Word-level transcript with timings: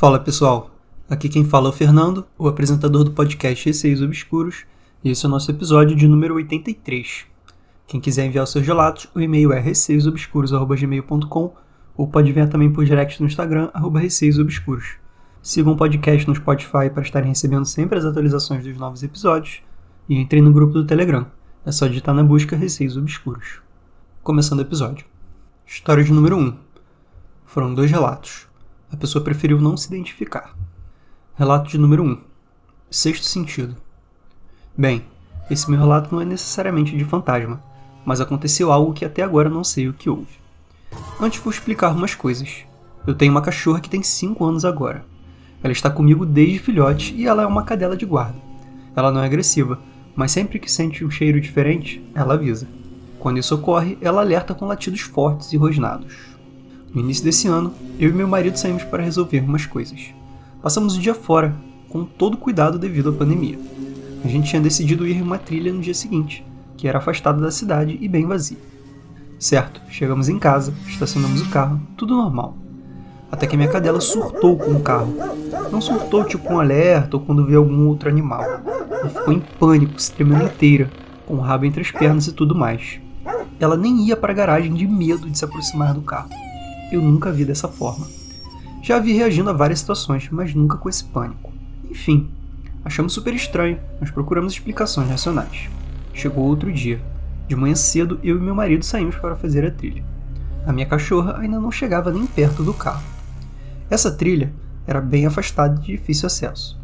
Fala 0.00 0.18
pessoal, 0.18 0.70
aqui 1.10 1.28
quem 1.28 1.44
fala 1.44 1.66
é 1.66 1.68
o 1.68 1.72
Fernando, 1.74 2.26
o 2.38 2.48
apresentador 2.48 3.04
do 3.04 3.10
podcast 3.10 3.66
Receios 3.66 4.00
Obscuros, 4.00 4.64
e 5.04 5.10
esse 5.10 5.26
é 5.26 5.28
o 5.28 5.30
nosso 5.30 5.50
episódio 5.50 5.94
de 5.94 6.08
número 6.08 6.36
83. 6.36 7.26
Quem 7.86 8.00
quiser 8.00 8.24
enviar 8.24 8.44
os 8.44 8.50
seus 8.50 8.66
relatos, 8.66 9.08
o 9.14 9.20
e-mail 9.20 9.52
é 9.52 9.60
receiosobscuros.gmail.com 9.60 11.54
ou 11.98 12.08
pode 12.08 12.30
enviar 12.30 12.48
também 12.48 12.72
por 12.72 12.82
direct 12.82 13.20
no 13.20 13.26
Instagram, 13.26 13.68
arroba 13.74 14.00
receiosobscuros. 14.00 14.94
Sigam 15.42 15.74
o 15.74 15.76
podcast 15.76 16.26
no 16.26 16.34
Spotify 16.34 16.88
para 16.90 17.02
estarem 17.02 17.28
recebendo 17.28 17.66
sempre 17.66 17.98
as 17.98 18.06
atualizações 18.06 18.64
dos 18.64 18.78
novos 18.78 19.02
episódios 19.02 19.60
e 20.08 20.16
entrem 20.16 20.40
no 20.40 20.50
grupo 20.50 20.72
do 20.72 20.86
Telegram. 20.86 21.26
É 21.66 21.70
só 21.70 21.86
digitar 21.86 22.14
na 22.14 22.24
busca 22.24 22.56
Receios 22.56 22.96
Obscuros. 22.96 23.60
Começando 24.22 24.60
o 24.60 24.62
episódio. 24.62 25.04
História 25.66 26.02
de 26.02 26.10
número 26.10 26.38
1. 26.38 26.56
Foram 27.44 27.74
dois 27.74 27.90
relatos. 27.90 28.48
A 28.92 28.96
pessoa 28.96 29.22
preferiu 29.22 29.60
não 29.60 29.76
se 29.76 29.86
identificar. 29.86 30.56
Relato 31.36 31.70
de 31.70 31.78
número 31.78 32.02
1. 32.02 32.18
Sexto 32.90 33.24
sentido. 33.24 33.76
Bem, 34.76 35.04
esse 35.48 35.70
meu 35.70 35.78
relato 35.78 36.12
não 36.12 36.20
é 36.20 36.24
necessariamente 36.24 36.96
de 36.96 37.04
fantasma, 37.04 37.62
mas 38.04 38.20
aconteceu 38.20 38.72
algo 38.72 38.92
que 38.92 39.04
até 39.04 39.22
agora 39.22 39.48
não 39.48 39.62
sei 39.62 39.88
o 39.88 39.92
que 39.92 40.10
houve. 40.10 40.40
Antes 41.20 41.40
vou 41.40 41.52
explicar 41.52 41.92
umas 41.92 42.16
coisas. 42.16 42.64
Eu 43.06 43.14
tenho 43.14 43.30
uma 43.30 43.40
cachorra 43.40 43.80
que 43.80 43.88
tem 43.88 44.02
5 44.02 44.44
anos 44.44 44.64
agora. 44.64 45.04
Ela 45.62 45.72
está 45.72 45.88
comigo 45.88 46.26
desde 46.26 46.58
filhote 46.58 47.14
e 47.14 47.28
ela 47.28 47.44
é 47.44 47.46
uma 47.46 47.62
cadela 47.62 47.96
de 47.96 48.04
guarda. 48.04 48.38
Ela 48.96 49.12
não 49.12 49.22
é 49.22 49.26
agressiva, 49.26 49.78
mas 50.16 50.32
sempre 50.32 50.58
que 50.58 50.70
sente 50.70 51.04
um 51.04 51.10
cheiro 51.10 51.40
diferente, 51.40 52.04
ela 52.12 52.34
avisa. 52.34 52.66
Quando 53.20 53.38
isso 53.38 53.54
ocorre, 53.54 53.96
ela 54.00 54.20
alerta 54.20 54.52
com 54.52 54.66
latidos 54.66 55.02
fortes 55.02 55.52
e 55.52 55.56
rosnados. 55.56 56.29
No 56.92 57.00
início 57.00 57.22
desse 57.22 57.46
ano, 57.46 57.72
eu 58.00 58.10
e 58.10 58.12
meu 58.12 58.26
marido 58.26 58.58
saímos 58.58 58.82
para 58.82 59.02
resolver 59.02 59.40
umas 59.40 59.64
coisas. 59.64 60.12
Passamos 60.60 60.96
o 60.96 61.00
dia 61.00 61.14
fora, 61.14 61.54
com 61.88 62.04
todo 62.04 62.36
cuidado 62.36 62.80
devido 62.80 63.10
à 63.10 63.12
pandemia. 63.12 63.58
A 64.24 64.28
gente 64.28 64.50
tinha 64.50 64.60
decidido 64.60 65.06
ir 65.06 65.16
em 65.16 65.22
uma 65.22 65.38
trilha 65.38 65.72
no 65.72 65.80
dia 65.80 65.94
seguinte, 65.94 66.44
que 66.76 66.88
era 66.88 66.98
afastada 66.98 67.40
da 67.40 67.52
cidade 67.52 67.96
e 68.00 68.08
bem 68.08 68.26
vazia. 68.26 68.58
Certo, 69.38 69.80
chegamos 69.88 70.28
em 70.28 70.36
casa, 70.36 70.74
estacionamos 70.88 71.40
o 71.40 71.48
carro, 71.48 71.80
tudo 71.96 72.16
normal. 72.16 72.56
Até 73.30 73.46
que 73.46 73.56
minha 73.56 73.70
cadela 73.70 74.00
surtou 74.00 74.56
com 74.56 74.72
o 74.72 74.82
carro. 74.82 75.14
Não 75.70 75.80
surtou 75.80 76.24
tipo 76.24 76.52
um 76.52 76.58
alerta 76.58 77.16
ou 77.16 77.22
quando 77.22 77.46
vê 77.46 77.54
algum 77.54 77.86
outro 77.86 78.08
animal. 78.08 78.42
Ela 78.42 79.08
ficou 79.08 79.32
em 79.32 79.40
pânico, 79.60 80.02
se 80.02 80.12
tremendo 80.12 80.44
inteira, 80.44 80.90
com 81.24 81.34
o 81.34 81.40
rabo 81.40 81.64
entre 81.66 81.82
as 81.82 81.92
pernas 81.92 82.26
e 82.26 82.32
tudo 82.32 82.52
mais. 82.52 83.00
Ela 83.60 83.76
nem 83.76 84.06
ia 84.06 84.16
para 84.16 84.32
a 84.32 84.34
garagem 84.34 84.74
de 84.74 84.88
medo 84.88 85.30
de 85.30 85.38
se 85.38 85.44
aproximar 85.44 85.94
do 85.94 86.02
carro. 86.02 86.28
Eu 86.90 87.00
nunca 87.00 87.30
vi 87.30 87.44
dessa 87.44 87.68
forma. 87.68 88.06
Já 88.82 88.98
vi 88.98 89.12
reagindo 89.12 89.50
a 89.50 89.52
várias 89.52 89.80
situações, 89.80 90.28
mas 90.30 90.54
nunca 90.54 90.76
com 90.76 90.88
esse 90.88 91.04
pânico. 91.04 91.52
Enfim, 91.88 92.30
achamos 92.84 93.12
super 93.12 93.34
estranho, 93.34 93.78
mas 94.00 94.10
procuramos 94.10 94.52
explicações 94.52 95.08
racionais. 95.08 95.68
Chegou 96.14 96.44
outro 96.44 96.72
dia. 96.72 97.00
De 97.46 97.54
manhã 97.54 97.74
cedo, 97.74 98.18
eu 98.22 98.36
e 98.36 98.40
meu 98.40 98.54
marido 98.54 98.84
saímos 98.84 99.16
para 99.16 99.36
fazer 99.36 99.64
a 99.64 99.70
trilha. 99.70 100.04
A 100.66 100.72
minha 100.72 100.86
cachorra 100.86 101.38
ainda 101.38 101.60
não 101.60 101.70
chegava 101.70 102.10
nem 102.10 102.26
perto 102.26 102.62
do 102.62 102.74
carro. 102.74 103.02
Essa 103.88 104.10
trilha 104.10 104.52
era 104.86 105.00
bem 105.00 105.26
afastada 105.26 105.76
e 105.76 105.78
de 105.80 105.86
difícil 105.96 106.26
acesso. 106.26 106.80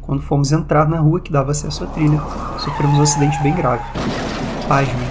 Quando 0.00 0.22
fomos 0.22 0.52
entrar 0.52 0.88
na 0.88 0.98
rua 1.00 1.20
que 1.20 1.32
dava 1.32 1.50
acesso 1.50 1.84
à 1.84 1.86
trilha, 1.86 2.20
sofremos 2.58 2.98
um 2.98 3.02
acidente 3.02 3.42
bem 3.42 3.54
grave. 3.54 3.82
Pasmem, 4.66 5.07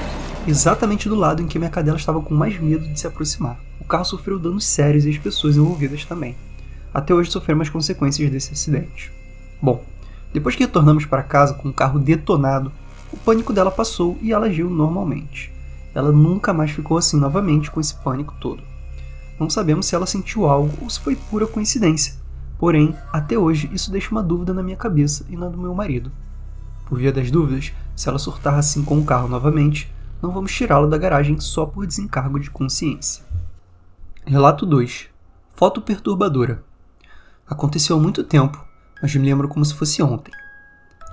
exatamente 0.47 1.09
do 1.09 1.15
lado 1.15 1.41
em 1.41 1.47
que 1.47 1.59
minha 1.59 1.69
cadela 1.69 1.97
estava 1.97 2.21
com 2.21 2.33
mais 2.33 2.57
medo 2.59 2.87
de 2.87 2.99
se 2.99 3.05
aproximar. 3.05 3.59
O 3.79 3.85
carro 3.85 4.05
sofreu 4.05 4.39
danos 4.39 4.65
sérios 4.65 5.05
e 5.05 5.09
as 5.09 5.17
pessoas 5.17 5.57
envolvidas 5.57 6.05
também. 6.05 6.35
Até 6.93 7.13
hoje 7.13 7.29
sofremos 7.29 7.67
as 7.67 7.73
consequências 7.73 8.31
desse 8.31 8.53
acidente. 8.53 9.11
Bom, 9.61 9.83
depois 10.33 10.55
que 10.55 10.63
retornamos 10.63 11.05
para 11.05 11.21
casa 11.21 11.53
com 11.53 11.69
o 11.69 11.73
carro 11.73 11.99
detonado, 11.99 12.71
o 13.11 13.17
pânico 13.17 13.53
dela 13.53 13.71
passou 13.71 14.17
e 14.21 14.31
ela 14.31 14.47
agiu 14.47 14.69
normalmente. 14.69 15.51
Ela 15.93 16.11
nunca 16.11 16.53
mais 16.53 16.71
ficou 16.71 16.97
assim 16.97 17.17
novamente 17.17 17.69
com 17.69 17.79
esse 17.79 17.95
pânico 17.95 18.33
todo. 18.39 18.61
Não 19.39 19.49
sabemos 19.49 19.85
se 19.85 19.95
ela 19.95 20.05
sentiu 20.05 20.45
algo 20.45 20.71
ou 20.81 20.89
se 20.89 20.99
foi 20.99 21.15
pura 21.15 21.45
coincidência. 21.45 22.15
Porém, 22.57 22.95
até 23.11 23.37
hoje 23.37 23.69
isso 23.73 23.91
deixa 23.91 24.11
uma 24.11 24.23
dúvida 24.23 24.53
na 24.53 24.63
minha 24.63 24.77
cabeça 24.77 25.25
e 25.29 25.35
na 25.35 25.47
do 25.47 25.57
meu 25.57 25.73
marido. 25.73 26.11
Por 26.85 26.97
via 26.97 27.11
das 27.11 27.29
dúvidas, 27.29 27.71
se 27.95 28.09
ela 28.09 28.17
surtar 28.17 28.55
assim 28.55 28.83
com 28.83 28.97
o 28.97 29.05
carro 29.05 29.27
novamente, 29.27 29.91
não 30.21 30.31
vamos 30.31 30.53
tirá-lo 30.53 30.89
da 30.89 30.97
garagem 30.97 31.39
só 31.39 31.65
por 31.65 31.85
desencargo 31.85 32.39
de 32.39 32.49
consciência. 32.49 33.23
Relato 34.25 34.65
2. 34.65 35.09
Foto 35.55 35.81
perturbadora. 35.81 36.63
Aconteceu 37.47 37.95
há 37.95 37.99
muito 37.99 38.23
tempo, 38.23 38.63
mas 39.01 39.15
me 39.15 39.25
lembro 39.25 39.47
como 39.47 39.63
se 39.63 39.73
fosse 39.73 40.01
ontem. 40.01 40.33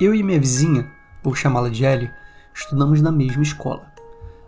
Eu 0.01 0.15
e 0.15 0.23
minha 0.23 0.41
vizinha, 0.41 0.91
vou 1.23 1.35
chamá-la 1.35 1.69
de 1.69 1.85
Ellie, 1.85 2.11
estudamos 2.53 3.01
na 3.01 3.13
mesma 3.13 3.43
escola. 3.43 3.87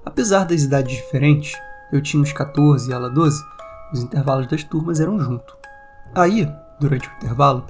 Apesar 0.05 0.45
das 0.45 0.63
idades 0.63 0.97
diferentes, 0.97 1.53
eu 1.93 2.03
tinha 2.03 2.23
uns 2.23 2.33
14 2.33 2.91
e 2.91 2.93
ela 2.93 3.09
12, 3.09 3.45
os 3.93 4.01
intervalos 4.01 4.47
das 4.47 4.65
turmas 4.65 5.01
eram 5.01 5.21
junto. 5.21 5.57
Aí, 6.15 6.51
durante 6.81 7.09
o 7.09 7.13
intervalo, 7.13 7.67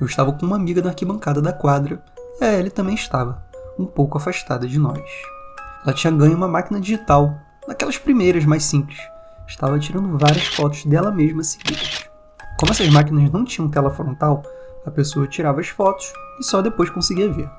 eu 0.00 0.06
estava 0.06 0.32
com 0.32 0.46
uma 0.46 0.56
amiga 0.56 0.82
na 0.82 0.88
arquibancada 0.88 1.40
da 1.40 1.52
quadra 1.52 2.02
e 2.40 2.44
a 2.44 2.52
Ellie 2.54 2.70
também 2.70 2.94
estava, 2.94 3.44
um 3.78 3.86
pouco 3.86 4.18
afastada 4.18 4.66
de 4.66 4.78
nós. 4.78 5.00
Ela 5.84 5.92
tinha 5.92 6.12
ganho 6.12 6.36
uma 6.36 6.46
máquina 6.46 6.80
digital, 6.80 7.36
naquelas 7.66 7.98
primeiras 7.98 8.44
mais 8.44 8.64
simples. 8.64 8.98
Estava 9.46 9.78
tirando 9.78 10.16
várias 10.16 10.46
fotos 10.46 10.84
dela 10.84 11.10
mesma 11.10 11.42
seguidas. 11.42 12.08
Como 12.58 12.70
essas 12.70 12.88
máquinas 12.88 13.30
não 13.32 13.44
tinham 13.44 13.68
tela 13.68 13.90
frontal, 13.90 14.42
a 14.86 14.90
pessoa 14.90 15.26
tirava 15.26 15.60
as 15.60 15.68
fotos 15.68 16.12
e 16.40 16.44
só 16.44 16.62
depois 16.62 16.88
conseguia 16.88 17.30
ver. 17.30 17.50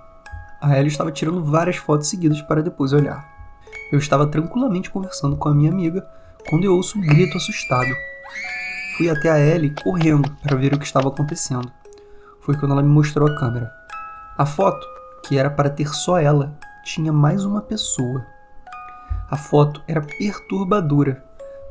A 0.62 0.78
Ellie 0.78 0.88
estava 0.88 1.12
tirando 1.12 1.44
várias 1.44 1.76
fotos 1.76 2.10
seguidas 2.10 2.42
para 2.42 2.64
depois 2.64 2.94
olhar. 2.94 3.28
Eu 3.92 4.00
estava 4.00 4.26
tranquilamente 4.26 4.90
conversando 4.90 5.36
com 5.36 5.50
a 5.50 5.54
minha 5.54 5.70
amiga 5.70 6.08
quando 6.50 6.64
eu 6.64 6.74
ouço 6.74 6.98
um 6.98 7.02
grito 7.02 7.38
assustado. 7.38 7.94
Fui 8.98 9.10
até 9.10 9.30
a 9.30 9.40
Ellie 9.40 9.76
correndo 9.84 10.32
para 10.42 10.56
ver 10.56 10.74
o 10.74 10.80
que 10.80 10.86
estava 10.86 11.10
acontecendo. 11.10 11.70
Foi 12.42 12.56
quando 12.56 12.72
ela 12.72 12.82
me 12.82 12.90
mostrou 12.90 13.28
a 13.28 13.36
câmera. 13.38 13.70
A 14.38 14.46
foto, 14.46 14.86
que 15.26 15.38
era 15.38 15.50
para 15.50 15.70
ter 15.70 15.90
só 15.90 16.18
ela, 16.18 16.54
tinha 16.84 17.14
mais 17.14 17.46
uma 17.46 17.62
pessoa. 17.62 18.26
A 19.30 19.38
foto 19.38 19.82
era 19.88 20.02
perturbadora. 20.02 21.24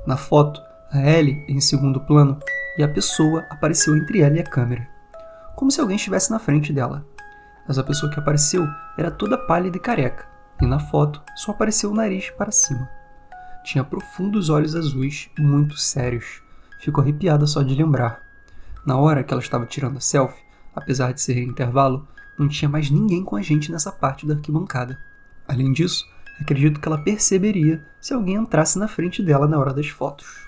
Na 0.06 0.16
foto, 0.16 0.60
a 0.90 0.98
Ellie 0.98 1.44
em 1.46 1.60
segundo 1.60 2.00
plano 2.00 2.38
e 2.76 2.82
a 2.82 2.88
pessoa 2.88 3.44
apareceu 3.50 3.96
entre 3.96 4.20
ela 4.20 4.36
e 4.36 4.40
a 4.40 4.44
câmera, 4.44 4.88
como 5.54 5.70
se 5.70 5.80
alguém 5.80 5.96
estivesse 5.96 6.30
na 6.30 6.38
frente 6.38 6.72
dela. 6.72 7.04
Essa 7.68 7.84
pessoa 7.84 8.10
que 8.10 8.18
apareceu 8.18 8.66
era 8.98 9.10
toda 9.10 9.38
pálida 9.38 9.76
e 9.76 9.80
careca, 9.80 10.26
e 10.60 10.66
na 10.66 10.80
foto 10.80 11.22
só 11.36 11.52
apareceu 11.52 11.90
o 11.90 11.94
nariz 11.94 12.30
para 12.30 12.50
cima. 12.50 12.88
Tinha 13.62 13.84
profundos 13.84 14.48
olhos 14.48 14.74
azuis, 14.74 15.30
muito 15.38 15.76
sérios. 15.76 16.42
Fico 16.80 17.00
arrepiada 17.00 17.46
só 17.46 17.62
de 17.62 17.74
lembrar. 17.74 18.20
Na 18.84 18.96
hora 18.96 19.22
que 19.22 19.32
ela 19.32 19.42
estava 19.42 19.66
tirando 19.66 19.98
a 19.98 20.00
selfie, 20.00 20.42
apesar 20.74 21.12
de 21.12 21.20
ser 21.20 21.38
intervalo, 21.38 22.08
não 22.42 22.48
tinha 22.48 22.68
mais 22.68 22.90
ninguém 22.90 23.24
com 23.24 23.36
a 23.36 23.42
gente 23.42 23.70
nessa 23.70 23.92
parte 23.92 24.26
da 24.26 24.34
arquibancada. 24.34 24.98
Além 25.46 25.72
disso, 25.72 26.06
acredito 26.40 26.80
que 26.80 26.88
ela 26.88 26.98
perceberia 26.98 27.86
se 28.00 28.12
alguém 28.12 28.34
entrasse 28.34 28.78
na 28.78 28.88
frente 28.88 29.22
dela 29.22 29.46
na 29.46 29.58
hora 29.58 29.72
das 29.72 29.88
fotos. 29.88 30.46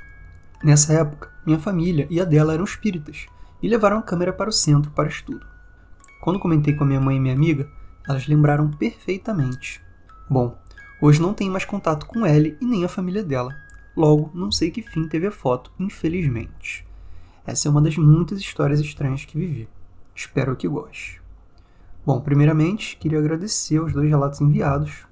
Nessa 0.63 0.93
época, 0.95 1.31
minha 1.47 1.59
família 1.59 2.07
e 2.11 2.21
a 2.21 2.25
dela 2.25 2.55
eram 2.55 2.65
espíritas 2.65 3.27
e 3.63 3.69
levaram 3.69 3.99
a 3.99 4.03
câmera 4.03 4.33
para 4.33 4.51
o 4.51 4.53
centro 4.53 4.91
para 4.91 5.09
estudo. 5.09 5.47
Quando 6.21 6.41
comentei 6.41 6.75
com 6.75 6.85
a 6.85 6.87
minha 6.87 7.01
mãe 7.01 7.17
e 7.17 7.21
minha 7.21 7.35
amiga, 7.35 7.69
elas 8.09 8.27
lembraram 8.27 8.71
perfeitamente. 8.71 9.83
Bom, 10.29 10.59
hoje 11.01 11.21
não 11.21 11.35
tenho 11.35 11.53
mais 11.53 11.65
contato 11.65 12.07
com 12.07 12.27
Ellie 12.27 12.57
e 12.61 12.65
nem 12.65 12.85
a 12.85 12.89
família 12.89 13.23
dela. 13.23 13.55
Logo, 13.97 14.31
não 14.35 14.51
sei 14.51 14.71
que 14.71 14.83
fim 14.83 15.07
teve 15.07 15.27
a 15.27 15.31
foto, 15.31 15.71
infelizmente. 15.79 16.87
Essa 17.47 17.69
é 17.69 17.71
uma 17.71 17.81
das 17.83 17.97
muitas 17.97 18.39
histórias 18.39 18.81
estranhas 18.81 19.25
que 19.25 19.39
vivi. 19.39 19.69
Espero 20.15 20.57
que 20.57 20.67
goste. 20.67 21.24
Bom, 22.07 22.21
primeiramente, 22.21 22.99
queria 22.99 23.19
agradecer 23.19 23.79
aos 23.79 23.95
dois 23.95 24.11
relatos 24.11 24.39
enviados. 24.39 25.07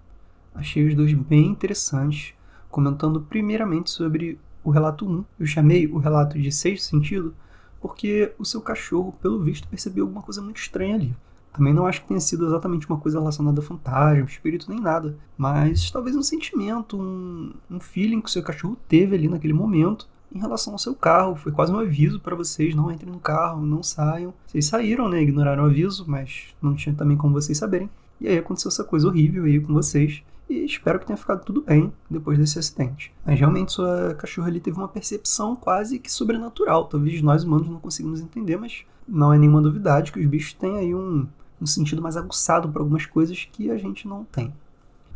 Achei 0.54 0.86
os 0.86 0.94
dois 0.94 1.14
bem 1.14 1.46
interessantes, 1.46 2.34
comentando 2.70 3.22
primeiramente 3.22 3.90
sobre 3.90 4.38
o 4.62 4.70
relato 4.70 5.08
1. 5.08 5.24
Eu 5.40 5.46
chamei 5.46 5.86
o 5.86 5.96
relato 5.96 6.38
de 6.38 6.52
sexto 6.52 6.84
sentido 6.84 7.34
porque 7.80 8.34
o 8.38 8.44
seu 8.44 8.60
cachorro, 8.60 9.14
pelo 9.22 9.42
visto, 9.42 9.66
percebeu 9.68 10.04
alguma 10.04 10.20
coisa 10.20 10.42
muito 10.42 10.58
estranha 10.58 10.96
ali. 10.96 11.16
Também 11.50 11.72
não 11.72 11.86
acho 11.86 12.02
que 12.02 12.08
tenha 12.08 12.20
sido 12.20 12.46
exatamente 12.46 12.86
uma 12.86 12.98
coisa 12.98 13.18
relacionada 13.18 13.60
a 13.60 13.64
fantasma, 13.64 14.26
espírito, 14.26 14.68
nem 14.68 14.78
nada. 14.78 15.16
Mas 15.36 15.90
talvez 15.90 16.14
um 16.14 16.22
sentimento, 16.22 17.00
um, 17.00 17.54
um 17.70 17.80
feeling 17.80 18.20
que 18.20 18.28
o 18.28 18.32
seu 18.32 18.42
cachorro 18.42 18.76
teve 18.86 19.16
ali 19.16 19.28
naquele 19.28 19.54
momento 19.54 20.06
em 20.34 20.38
relação 20.38 20.72
ao 20.72 20.78
seu 20.78 20.94
carro. 20.94 21.36
Foi 21.36 21.52
quase 21.52 21.72
um 21.72 21.78
aviso 21.78 22.20
para 22.20 22.36
vocês: 22.36 22.74
não 22.74 22.90
entrem 22.90 23.12
no 23.12 23.20
carro, 23.20 23.64
não 23.64 23.82
saiam. 23.82 24.34
Vocês 24.46 24.66
saíram, 24.66 25.08
né? 25.08 25.22
Ignoraram 25.22 25.64
o 25.64 25.66
aviso, 25.66 26.04
mas 26.06 26.46
não 26.60 26.74
tinha 26.74 26.94
também 26.94 27.16
como 27.16 27.34
vocês 27.34 27.58
saberem. 27.58 27.90
E 28.20 28.28
aí 28.28 28.38
aconteceu 28.38 28.68
essa 28.68 28.84
coisa 28.84 29.08
horrível 29.08 29.44
aí 29.44 29.60
com 29.60 29.72
vocês. 29.72 30.22
e 30.48 30.64
espero 30.64 30.98
que 30.98 31.06
tenha 31.06 31.16
ficado 31.16 31.44
tudo 31.44 31.62
bem 31.62 31.92
depois 32.10 32.38
desse 32.38 32.58
acidente. 32.58 33.12
Mas 33.24 33.38
realmente 33.38 33.72
sua 33.72 34.14
cachorra 34.14 34.48
ali 34.48 34.60
teve 34.60 34.76
uma 34.76 34.88
percepção 34.88 35.56
quase 35.56 35.98
que 35.98 36.12
sobrenatural. 36.12 36.84
Talvez 36.86 37.20
nós 37.22 37.42
humanos 37.44 37.68
não 37.68 37.80
conseguimos 37.80 38.20
entender, 38.20 38.56
mas 38.56 38.84
não 39.08 39.32
é 39.32 39.38
nenhuma 39.38 39.60
novidade 39.60 40.12
que 40.12 40.20
os 40.20 40.26
bichos 40.26 40.52
têm 40.52 40.76
aí 40.78 40.94
um, 40.94 41.26
um 41.60 41.66
sentido 41.66 42.02
mais 42.02 42.16
aguçado 42.16 42.68
para 42.68 42.82
algumas 42.82 43.06
coisas 43.06 43.48
que 43.50 43.70
a 43.70 43.76
gente 43.76 44.06
não 44.06 44.24
tem. 44.24 44.52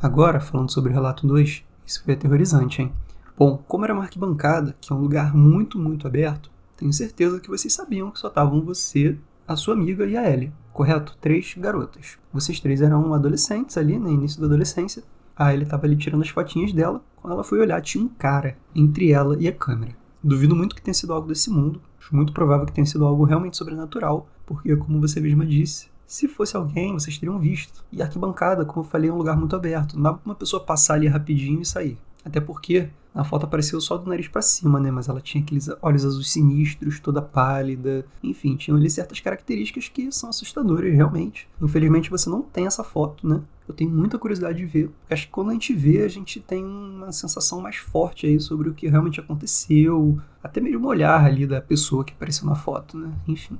Agora, 0.02 0.40
falando 0.40 0.70
sobre 0.70 0.90
o 0.90 0.94
relato 0.94 1.26
2, 1.26 1.64
isso 1.86 2.02
foi 2.04 2.14
aterrorizante, 2.14 2.82
hein? 2.82 2.92
Bom, 3.38 3.62
como 3.68 3.84
era 3.84 3.92
uma 3.92 4.04
arquibancada, 4.04 4.74
que 4.80 4.90
é 4.90 4.96
um 4.96 5.00
lugar 5.00 5.34
muito, 5.34 5.78
muito 5.78 6.06
aberto, 6.06 6.50
tenho 6.74 6.90
certeza 6.90 7.38
que 7.38 7.50
vocês 7.50 7.72
sabiam 7.72 8.10
que 8.10 8.18
só 8.18 8.28
estavam 8.28 8.62
você, 8.62 9.18
a 9.46 9.54
sua 9.54 9.74
amiga 9.74 10.06
e 10.06 10.16
a 10.16 10.30
Ellie, 10.30 10.52
correto? 10.72 11.14
Três 11.20 11.54
garotas. 11.56 12.16
Vocês 12.32 12.60
três 12.60 12.80
eram 12.80 13.12
adolescentes 13.12 13.76
ali, 13.76 13.98
no 13.98 14.10
início 14.10 14.40
da 14.40 14.46
adolescência. 14.46 15.02
A 15.36 15.52
Ellie 15.52 15.64
estava 15.64 15.84
ali 15.84 15.96
tirando 15.96 16.22
as 16.22 16.30
fotinhas 16.30 16.72
dela. 16.72 17.02
Quando 17.16 17.34
ela 17.34 17.44
foi 17.44 17.60
olhar, 17.60 17.80
tinha 17.82 18.02
um 18.02 18.08
cara 18.08 18.56
entre 18.74 19.12
ela 19.12 19.36
e 19.38 19.46
a 19.46 19.52
câmera. 19.52 19.94
Duvido 20.24 20.56
muito 20.56 20.74
que 20.74 20.80
tenha 20.80 20.94
sido 20.94 21.12
algo 21.12 21.28
desse 21.28 21.50
mundo. 21.50 21.80
Acho 22.00 22.16
muito 22.16 22.32
provável 22.32 22.64
que 22.64 22.72
tenha 22.72 22.86
sido 22.86 23.04
algo 23.04 23.24
realmente 23.24 23.58
sobrenatural, 23.58 24.26
porque, 24.46 24.74
como 24.76 24.98
você 24.98 25.20
mesma 25.20 25.44
disse, 25.44 25.88
se 26.06 26.26
fosse 26.26 26.56
alguém, 26.56 26.94
vocês 26.94 27.18
teriam 27.18 27.38
visto. 27.38 27.84
E 27.92 28.00
a 28.00 28.06
arquibancada, 28.06 28.64
como 28.64 28.84
eu 28.84 28.88
falei, 28.88 29.10
é 29.10 29.12
um 29.12 29.18
lugar 29.18 29.36
muito 29.36 29.54
aberto. 29.54 29.94
Não 29.94 30.02
dá 30.04 30.12
pra 30.14 30.22
uma 30.24 30.34
pessoa 30.34 30.62
passar 30.62 30.94
ali 30.94 31.06
rapidinho 31.06 31.60
e 31.60 31.66
sair. 31.66 31.98
Até 32.24 32.40
porque 32.40 32.88
na 33.16 33.24
foto 33.24 33.44
apareceu 33.44 33.80
só 33.80 33.96
do 33.96 34.10
nariz 34.10 34.28
para 34.28 34.42
cima, 34.42 34.78
né? 34.78 34.90
Mas 34.90 35.08
ela 35.08 35.22
tinha 35.22 35.42
aqueles 35.42 35.70
olhos 35.80 36.04
azuis 36.04 36.30
sinistros, 36.30 37.00
toda 37.00 37.22
pálida. 37.22 38.04
Enfim, 38.22 38.56
tinham 38.56 38.76
ali 38.76 38.90
certas 38.90 39.20
características 39.20 39.88
que 39.88 40.12
são 40.12 40.28
assustadoras, 40.28 40.92
realmente. 40.92 41.48
Infelizmente 41.62 42.10
você 42.10 42.28
não 42.28 42.42
tem 42.42 42.66
essa 42.66 42.84
foto, 42.84 43.26
né? 43.26 43.40
Eu 43.66 43.74
tenho 43.74 43.90
muita 43.90 44.18
curiosidade 44.18 44.58
de 44.58 44.66
ver. 44.66 44.88
Porque 44.88 45.14
acho 45.14 45.24
que 45.24 45.32
quando 45.32 45.48
a 45.48 45.54
gente 45.54 45.72
vê, 45.72 46.02
a 46.02 46.08
gente 46.08 46.40
tem 46.40 46.62
uma 46.62 47.10
sensação 47.10 47.58
mais 47.58 47.76
forte 47.76 48.26
aí 48.26 48.38
sobre 48.38 48.68
o 48.68 48.74
que 48.74 48.86
realmente 48.86 49.18
aconteceu. 49.18 50.20
Até 50.42 50.60
mesmo 50.60 50.86
o 50.86 50.90
olhar 50.90 51.24
ali 51.24 51.46
da 51.46 51.58
pessoa 51.58 52.04
que 52.04 52.12
apareceu 52.12 52.46
na 52.46 52.54
foto, 52.54 52.98
né? 52.98 53.10
Enfim. 53.26 53.56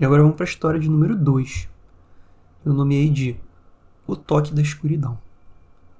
E 0.00 0.04
agora 0.06 0.22
vamos 0.22 0.34
para 0.34 0.44
a 0.44 0.48
história 0.48 0.80
de 0.80 0.88
número 0.88 1.14
2. 1.14 1.68
Eu 2.64 2.72
nomeei 2.72 3.10
de 3.10 3.36
O 4.06 4.16
Toque 4.16 4.54
da 4.54 4.62
Escuridão. 4.62 5.18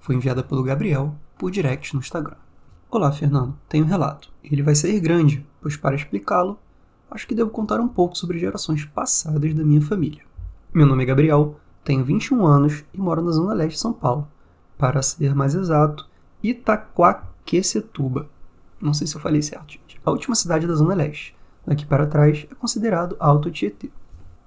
Foi 0.00 0.14
enviada 0.14 0.42
pelo 0.42 0.62
Gabriel 0.62 1.14
por 1.36 1.50
direct 1.50 1.92
no 1.92 2.00
Instagram. 2.00 2.45
Olá, 2.88 3.10
Fernando. 3.10 3.58
Tenho 3.68 3.84
um 3.84 3.88
relato. 3.88 4.30
Ele 4.44 4.62
vai 4.62 4.74
ser 4.76 4.98
grande, 5.00 5.44
pois 5.60 5.76
para 5.76 5.96
explicá-lo, 5.96 6.56
acho 7.10 7.26
que 7.26 7.34
devo 7.34 7.50
contar 7.50 7.80
um 7.80 7.88
pouco 7.88 8.16
sobre 8.16 8.38
gerações 8.38 8.84
passadas 8.84 9.52
da 9.54 9.64
minha 9.64 9.82
família. 9.82 10.22
Meu 10.72 10.86
nome 10.86 11.02
é 11.02 11.06
Gabriel, 11.06 11.58
tenho 11.82 12.04
21 12.04 12.46
anos 12.46 12.84
e 12.94 12.98
moro 12.98 13.22
na 13.22 13.32
zona 13.32 13.54
leste 13.54 13.74
de 13.74 13.80
São 13.80 13.92
Paulo. 13.92 14.28
Para 14.78 15.02
ser 15.02 15.34
mais 15.34 15.56
exato, 15.56 16.08
Itaquaquecetuba. 16.40 18.28
Não 18.80 18.94
sei 18.94 19.08
se 19.08 19.16
eu 19.16 19.20
falei 19.20 19.42
certo, 19.42 19.72
gente. 19.72 20.00
A 20.04 20.10
última 20.12 20.36
cidade 20.36 20.66
da 20.66 20.74
zona 20.74 20.94
leste 20.94 21.36
Daqui 21.66 21.84
para 21.84 22.06
trás 22.06 22.46
é 22.48 22.54
considerado 22.54 23.16
Alto 23.18 23.50
Tietê. 23.50 23.90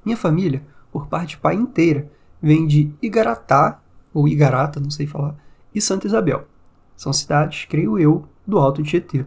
Minha 0.06 0.16
família, 0.16 0.64
por 0.94 1.08
parte 1.08 1.38
pai 1.38 1.56
inteira, 1.56 2.10
vem 2.42 2.66
de 2.66 2.90
Igaratá, 3.02 3.82
ou 4.14 4.30
Igarata, 4.30 4.80
não 4.80 4.90
sei 4.90 5.06
falar, 5.06 5.36
e 5.76 5.82
Santa 5.82 6.08
Isabel. 6.08 6.48
São 7.00 7.14
cidades, 7.14 7.64
creio 7.64 7.98
eu, 7.98 8.26
do 8.46 8.60
Alto 8.60 8.84
Tietê. 8.84 9.26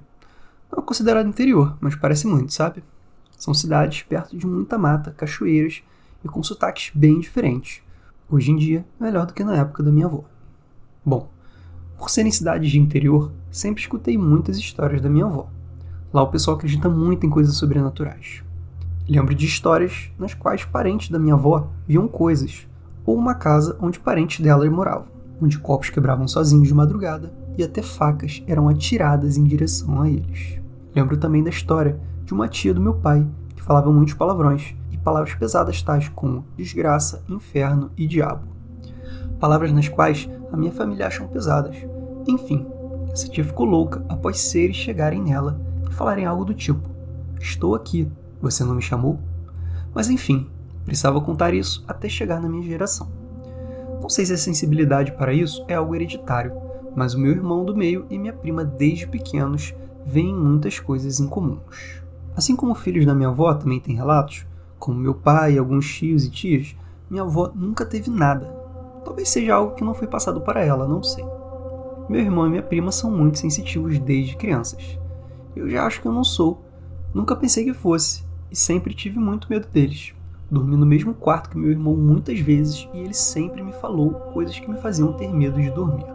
Não 0.70 0.82
é 0.82 0.86
considerado 0.86 1.26
interior, 1.26 1.74
mas 1.80 1.96
parece 1.96 2.26
muito, 2.26 2.52
sabe? 2.52 2.84
São 3.34 3.54
cidades 3.54 4.02
perto 4.02 4.36
de 4.36 4.46
muita 4.46 4.76
mata, 4.76 5.10
cachoeiras 5.10 5.82
e 6.22 6.28
com 6.28 6.42
sotaques 6.42 6.92
bem 6.94 7.18
diferentes. 7.18 7.80
Hoje 8.30 8.50
em 8.50 8.56
dia, 8.56 8.84
melhor 9.00 9.24
do 9.24 9.32
que 9.32 9.42
na 9.42 9.56
época 9.56 9.82
da 9.82 9.90
minha 9.90 10.04
avó. 10.04 10.22
Bom, 11.02 11.30
por 11.96 12.10
serem 12.10 12.30
cidades 12.30 12.70
de 12.70 12.78
interior, 12.78 13.32
sempre 13.50 13.80
escutei 13.80 14.18
muitas 14.18 14.58
histórias 14.58 15.00
da 15.00 15.08
minha 15.08 15.24
avó. 15.24 15.48
Lá 16.12 16.22
o 16.24 16.30
pessoal 16.30 16.58
acredita 16.58 16.90
muito 16.90 17.24
em 17.24 17.30
coisas 17.30 17.56
sobrenaturais. 17.56 18.44
Lembro 19.08 19.34
de 19.34 19.46
histórias 19.46 20.12
nas 20.18 20.34
quais 20.34 20.62
parentes 20.62 21.08
da 21.08 21.18
minha 21.18 21.36
avó 21.36 21.70
viam 21.88 22.06
coisas, 22.06 22.68
ou 23.06 23.16
uma 23.16 23.34
casa 23.34 23.78
onde 23.80 23.98
parentes 23.98 24.40
dela 24.40 24.68
moravam, 24.70 25.06
onde 25.42 25.58
copos 25.58 25.90
quebravam 25.90 26.28
sozinhos 26.28 26.68
de 26.68 26.74
madrugada 26.74 27.32
e 27.56 27.62
até 27.62 27.82
facas 27.82 28.42
eram 28.46 28.68
atiradas 28.68 29.36
em 29.36 29.44
direção 29.44 30.02
a 30.02 30.08
eles. 30.08 30.60
Lembro 30.94 31.16
também 31.16 31.42
da 31.42 31.50
história 31.50 31.98
de 32.24 32.32
uma 32.32 32.48
tia 32.48 32.72
do 32.72 32.80
meu 32.80 32.94
pai 32.94 33.26
que 33.54 33.62
falava 33.62 33.90
muitos 33.92 34.14
palavrões 34.14 34.74
e 34.90 34.96
palavras 34.96 35.34
pesadas 35.34 35.82
tais 35.82 36.08
como 36.08 36.44
desgraça, 36.56 37.22
inferno 37.28 37.90
e 37.96 38.06
diabo. 38.06 38.46
Palavras 39.40 39.72
nas 39.72 39.88
quais 39.88 40.28
a 40.52 40.56
minha 40.56 40.72
família 40.72 41.06
acham 41.06 41.26
pesadas. 41.26 41.76
Enfim, 42.28 42.66
essa 43.10 43.28
tia 43.28 43.44
ficou 43.44 43.66
louca 43.66 44.04
após 44.08 44.38
seres 44.40 44.76
chegarem 44.76 45.20
nela 45.20 45.60
falarem 45.92 46.26
algo 46.26 46.44
do 46.44 46.54
tipo: 46.54 46.88
Estou 47.38 47.74
aqui, 47.74 48.10
você 48.40 48.64
não 48.64 48.74
me 48.74 48.82
chamou? 48.82 49.20
Mas 49.94 50.08
enfim, 50.08 50.48
precisava 50.84 51.20
contar 51.20 51.54
isso 51.54 51.84
até 51.86 52.08
chegar 52.08 52.40
na 52.40 52.48
minha 52.48 52.62
geração. 52.62 53.08
Não 54.02 54.08
sei 54.08 54.26
se 54.26 54.32
a 54.32 54.36
sensibilidade 54.36 55.12
para 55.12 55.32
isso 55.32 55.64
é 55.68 55.74
algo 55.74 55.94
hereditário, 55.94 56.52
mas 56.96 57.14
o 57.14 57.20
meu 57.20 57.30
irmão 57.30 57.64
do 57.64 57.76
meio 57.76 58.04
e 58.10 58.18
minha 58.18 58.32
prima 58.32 58.64
desde 58.64 59.06
pequenos 59.06 59.72
veem 60.04 60.34
muitas 60.34 60.80
coisas 60.80 61.20
incomuns. 61.20 62.02
Assim 62.34 62.56
como 62.56 62.74
filhos 62.74 63.06
da 63.06 63.14
minha 63.14 63.28
avó 63.28 63.54
também 63.54 63.78
têm 63.78 63.94
relatos, 63.94 64.44
como 64.76 64.98
meu 64.98 65.14
pai 65.14 65.54
e 65.54 65.58
alguns 65.58 65.88
tios 65.88 66.24
e 66.24 66.30
tias, 66.30 66.74
minha 67.08 67.22
avó 67.22 67.52
nunca 67.54 67.86
teve 67.86 68.10
nada. 68.10 68.46
Talvez 69.04 69.28
seja 69.28 69.54
algo 69.54 69.76
que 69.76 69.84
não 69.84 69.94
foi 69.94 70.08
passado 70.08 70.40
para 70.40 70.64
ela, 70.64 70.88
não 70.88 71.00
sei. 71.00 71.24
Meu 72.08 72.20
irmão 72.20 72.48
e 72.48 72.50
minha 72.50 72.62
prima 72.62 72.90
são 72.90 73.08
muito 73.08 73.38
sensitivos 73.38 74.00
desde 74.00 74.36
crianças. 74.36 74.98
Eu 75.54 75.70
já 75.70 75.86
acho 75.86 76.02
que 76.02 76.08
eu 76.08 76.12
não 76.12 76.24
sou. 76.24 76.60
Nunca 77.14 77.36
pensei 77.36 77.64
que 77.64 77.72
fosse, 77.72 78.24
e 78.50 78.56
sempre 78.56 78.94
tive 78.94 79.20
muito 79.20 79.48
medo 79.48 79.68
deles. 79.68 80.12
Dormi 80.52 80.76
no 80.76 80.86
mesmo 80.86 81.14
quarto 81.14 81.50
que 81.50 81.58
meu 81.58 81.70
irmão 81.70 81.96
muitas 81.96 82.38
vezes 82.38 82.88
e 82.92 82.98
ele 82.98 83.14
sempre 83.14 83.62
me 83.62 83.72
falou 83.72 84.10
coisas 84.32 84.58
que 84.58 84.70
me 84.70 84.78
faziam 84.78 85.12
ter 85.14 85.32
medo 85.32 85.60
de 85.60 85.70
dormir. 85.70 86.06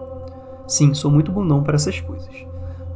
Sim, 0.68 0.94
sou 0.94 1.10
muito 1.10 1.31
bundão 1.31 1.63
para 1.63 1.75
essas 1.75 2.00
coisas. 2.00 2.45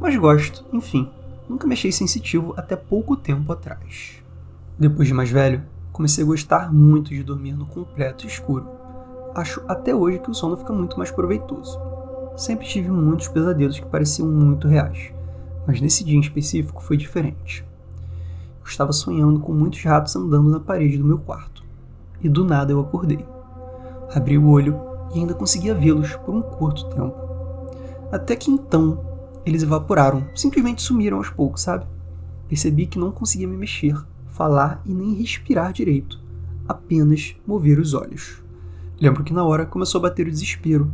Mas 0.00 0.16
gosto, 0.16 0.64
enfim. 0.72 1.10
Nunca 1.48 1.66
me 1.66 1.74
achei 1.74 1.90
sensitivo 1.90 2.54
até 2.56 2.76
pouco 2.76 3.16
tempo 3.16 3.52
atrás. 3.52 4.22
Depois 4.78 5.08
de 5.08 5.14
mais 5.14 5.30
velho, 5.30 5.62
comecei 5.92 6.22
a 6.22 6.26
gostar 6.26 6.72
muito 6.72 7.10
de 7.10 7.22
dormir 7.22 7.52
no 7.52 7.66
completo 7.66 8.26
escuro. 8.26 8.66
Acho 9.34 9.62
até 9.66 9.94
hoje 9.94 10.20
que 10.20 10.30
o 10.30 10.34
sono 10.34 10.56
fica 10.56 10.72
muito 10.72 10.96
mais 10.96 11.10
proveitoso. 11.10 11.78
Sempre 12.36 12.66
tive 12.66 12.90
muitos 12.90 13.28
pesadelos 13.28 13.78
que 13.78 13.86
pareciam 13.86 14.28
muito 14.28 14.68
reais 14.68 15.12
mas 15.66 15.80
nesse 15.80 16.04
dia 16.04 16.16
em 16.16 16.20
específico 16.20 16.82
foi 16.82 16.96
diferente. 16.96 17.64
Eu 18.62 18.68
estava 18.68 18.92
sonhando 18.92 19.40
com 19.40 19.52
muitos 19.52 19.82
ratos 19.82 20.14
andando 20.16 20.48
na 20.48 20.60
parede 20.60 20.96
do 20.96 21.04
meu 21.04 21.18
quarto, 21.18 21.62
e 22.22 22.28
do 22.28 22.44
nada 22.44 22.72
eu 22.72 22.80
acordei. 22.80 23.26
Abri 24.14 24.38
o 24.38 24.48
olho 24.48 24.80
e 25.14 25.18
ainda 25.18 25.34
conseguia 25.34 25.74
vê-los 25.74 26.14
por 26.16 26.34
um 26.34 26.42
curto 26.42 26.88
tempo. 26.90 27.14
Até 28.10 28.36
que 28.36 28.50
então 28.50 28.98
eles 29.44 29.62
evaporaram, 29.62 30.24
simplesmente 30.34 30.82
sumiram 30.82 31.18
aos 31.18 31.28
poucos, 31.28 31.62
sabe? 31.62 31.86
Percebi 32.48 32.86
que 32.86 32.98
não 32.98 33.10
conseguia 33.10 33.48
me 33.48 33.56
mexer, 33.56 33.96
falar 34.28 34.80
e 34.84 34.94
nem 34.94 35.14
respirar 35.14 35.72
direito, 35.72 36.20
apenas 36.68 37.34
mover 37.46 37.78
os 37.78 37.94
olhos. 37.94 38.42
Lembro 39.00 39.24
que 39.24 39.32
na 39.32 39.44
hora 39.44 39.66
começou 39.66 39.98
a 39.98 40.02
bater 40.02 40.26
o 40.26 40.30
desespero, 40.30 40.90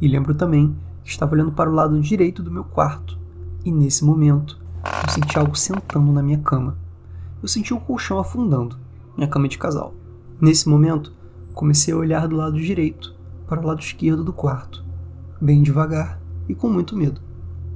e 0.00 0.08
lembro 0.08 0.34
também 0.34 0.74
que 1.04 1.10
estava 1.10 1.34
olhando 1.34 1.52
para 1.52 1.70
o 1.70 1.74
lado 1.74 2.00
direito 2.00 2.42
do 2.42 2.50
meu 2.50 2.64
quarto 2.64 3.16
e 3.66 3.72
nesse 3.72 4.04
momento, 4.04 4.58
eu 4.84 5.12
senti 5.12 5.36
algo 5.36 5.56
sentando 5.56 6.12
na 6.12 6.22
minha 6.22 6.38
cama. 6.38 6.76
Eu 7.42 7.48
senti 7.48 7.72
o 7.72 7.80
colchão 7.80 8.18
afundando, 8.18 8.78
minha 9.16 9.28
cama 9.28 9.48
de 9.48 9.58
casal. 9.58 9.94
Nesse 10.40 10.68
momento, 10.68 11.12
comecei 11.54 11.92
a 11.92 11.96
olhar 11.96 12.26
do 12.28 12.36
lado 12.36 12.60
direito 12.60 13.14
para 13.46 13.60
o 13.60 13.66
lado 13.66 13.80
esquerdo 13.80 14.24
do 14.24 14.32
quarto, 14.32 14.84
bem 15.40 15.62
devagar 15.62 16.20
e 16.48 16.54
com 16.54 16.68
muito 16.68 16.96
medo. 16.96 17.20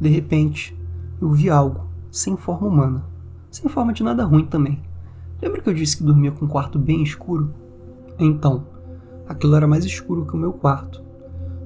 De 0.01 0.09
repente, 0.09 0.77
eu 1.21 1.31
vi 1.31 1.49
algo 1.49 1.87
sem 2.11 2.37
forma 2.37 2.67
humana, 2.67 3.05
sem 3.51 3.69
forma 3.69 3.93
de 3.93 4.03
nada 4.03 4.25
ruim 4.25 4.47
também. 4.47 4.83
Lembra 5.41 5.61
que 5.61 5.69
eu 5.69 5.75
disse 5.75 5.97
que 5.97 6.05
dormia 6.05 6.33
com 6.33 6.45
um 6.45 6.49
quarto 6.49 6.79
bem 6.79 7.03
escuro? 7.03 7.55
Então, 8.19 8.67
aquilo 9.29 9.55
era 9.55 9.67
mais 9.67 9.85
escuro 9.85 10.27
que 10.27 10.35
o 10.35 10.39
meu 10.39 10.53
quarto. 10.53 11.03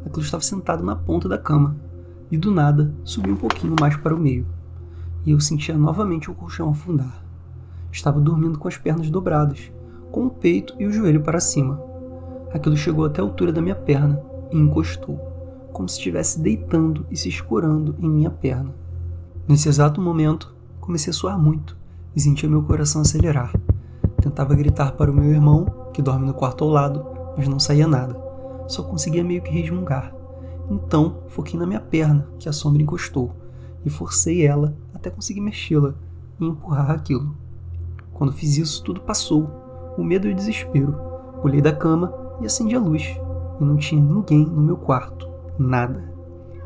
Aquilo 0.04 0.22
estava 0.22 0.42
sentado 0.42 0.84
na 0.84 0.94
ponta 0.94 1.28
da 1.28 1.38
cama, 1.38 1.76
e 2.30 2.36
do 2.36 2.50
nada 2.50 2.94
subi 3.04 3.30
um 3.30 3.36
pouquinho 3.36 3.76
mais 3.80 3.96
para 3.96 4.14
o 4.14 4.18
meio, 4.18 4.46
e 5.24 5.30
eu 5.30 5.40
sentia 5.40 5.76
novamente 5.76 6.30
o 6.30 6.34
colchão 6.34 6.70
afundar. 6.70 7.23
Estava 7.94 8.20
dormindo 8.20 8.58
com 8.58 8.66
as 8.66 8.76
pernas 8.76 9.08
dobradas, 9.08 9.70
com 10.10 10.26
o 10.26 10.30
peito 10.30 10.74
e 10.80 10.84
o 10.84 10.90
joelho 10.90 11.22
para 11.22 11.38
cima. 11.38 11.80
Aquilo 12.52 12.76
chegou 12.76 13.04
até 13.04 13.20
a 13.20 13.24
altura 13.24 13.52
da 13.52 13.62
minha 13.62 13.76
perna 13.76 14.20
e 14.50 14.58
encostou, 14.58 15.16
como 15.72 15.88
se 15.88 15.98
estivesse 15.98 16.40
deitando 16.40 17.06
e 17.08 17.16
se 17.16 17.28
escorando 17.28 17.94
em 18.00 18.08
minha 18.08 18.30
perna. 18.30 18.74
Nesse 19.46 19.68
exato 19.68 20.00
momento, 20.00 20.52
comecei 20.80 21.12
a 21.12 21.14
suar 21.14 21.38
muito 21.38 21.76
e 22.16 22.20
sentia 22.20 22.48
meu 22.48 22.64
coração 22.64 23.02
acelerar. 23.02 23.54
Tentava 24.20 24.56
gritar 24.56 24.92
para 24.92 25.10
o 25.10 25.14
meu 25.14 25.30
irmão, 25.30 25.64
que 25.92 26.02
dorme 26.02 26.26
no 26.26 26.34
quarto 26.34 26.64
ao 26.64 26.70
lado, 26.70 27.06
mas 27.36 27.46
não 27.46 27.60
saía 27.60 27.86
nada. 27.86 28.20
Só 28.66 28.82
conseguia 28.82 29.22
meio 29.22 29.42
que 29.42 29.52
resmungar 29.52 30.12
Então, 30.68 31.18
foquei 31.28 31.60
na 31.60 31.66
minha 31.66 31.80
perna, 31.80 32.26
que 32.40 32.48
a 32.48 32.52
sombra 32.52 32.82
encostou, 32.82 33.36
e 33.84 33.90
forcei 33.90 34.44
ela 34.44 34.76
até 34.92 35.10
conseguir 35.10 35.40
mexê-la 35.40 35.94
e 36.40 36.44
empurrar 36.44 36.90
aquilo. 36.90 37.43
Quando 38.14 38.32
fiz 38.32 38.56
isso, 38.56 38.82
tudo 38.82 39.00
passou, 39.00 39.50
o 39.98 40.02
medo 40.02 40.28
e 40.28 40.32
o 40.32 40.34
desespero. 40.34 40.96
Pulei 41.42 41.60
da 41.60 41.72
cama 41.72 42.14
e 42.40 42.46
acendi 42.46 42.74
a 42.74 42.80
luz, 42.80 43.02
e 43.60 43.64
não 43.64 43.76
tinha 43.76 44.00
ninguém 44.00 44.46
no 44.46 44.62
meu 44.62 44.76
quarto. 44.76 45.28
Nada. 45.58 46.10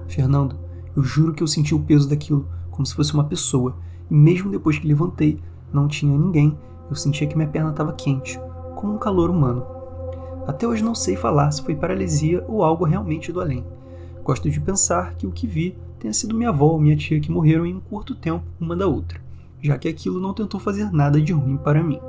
Fernando, 0.07 0.57
eu 0.95 1.03
juro 1.03 1.33
que 1.33 1.43
eu 1.43 1.47
senti 1.47 1.75
o 1.75 1.81
peso 1.81 2.09
daquilo 2.09 2.47
como 2.71 2.87
se 2.87 2.95
fosse 2.95 3.13
uma 3.13 3.25
pessoa, 3.25 3.77
e 4.09 4.15
mesmo 4.15 4.51
depois 4.51 4.79
que 4.79 4.87
levantei, 4.87 5.41
não 5.73 5.89
tinha 5.89 6.17
ninguém, 6.17 6.57
eu 6.89 6.95
sentia 6.95 7.27
que 7.27 7.37
minha 7.37 7.49
perna 7.49 7.71
estava 7.71 7.93
quente, 7.93 8.41
como 8.77 8.95
um 8.95 8.99
calor 8.99 9.31
humano. 9.31 9.67
Até 10.47 10.67
hoje 10.67 10.85
não 10.85 10.95
sei 10.95 11.17
falar 11.17 11.51
se 11.51 11.63
foi 11.63 11.75
paralisia 11.75 12.45
ou 12.47 12.63
algo 12.63 12.85
realmente 12.85 13.33
do 13.33 13.41
além. 13.41 13.67
Gosto 14.23 14.49
de 14.49 14.61
pensar 14.61 15.15
que 15.15 15.27
o 15.27 15.33
que 15.33 15.47
vi 15.47 15.77
tenha 15.99 16.13
sido 16.13 16.37
minha 16.37 16.51
avó 16.51 16.67
ou 16.67 16.81
minha 16.81 16.97
tia 16.97 17.21
que 17.21 17.33
morreram 17.33 17.67
em 17.67 17.75
um 17.75 17.81
curto 17.81 18.15
tempo 18.15 18.45
uma 18.61 18.77
da 18.77 18.87
outra, 18.87 19.21
já 19.63 19.79
que 19.79 19.89
aquilo 19.89 20.21
não 20.21 20.35
tentou 20.35 20.61
fazer 20.61 20.93
nada 20.93 21.21
de 21.21 21.33
ruim 21.33 21.57
para 21.57 21.83
mim. 21.83 22.01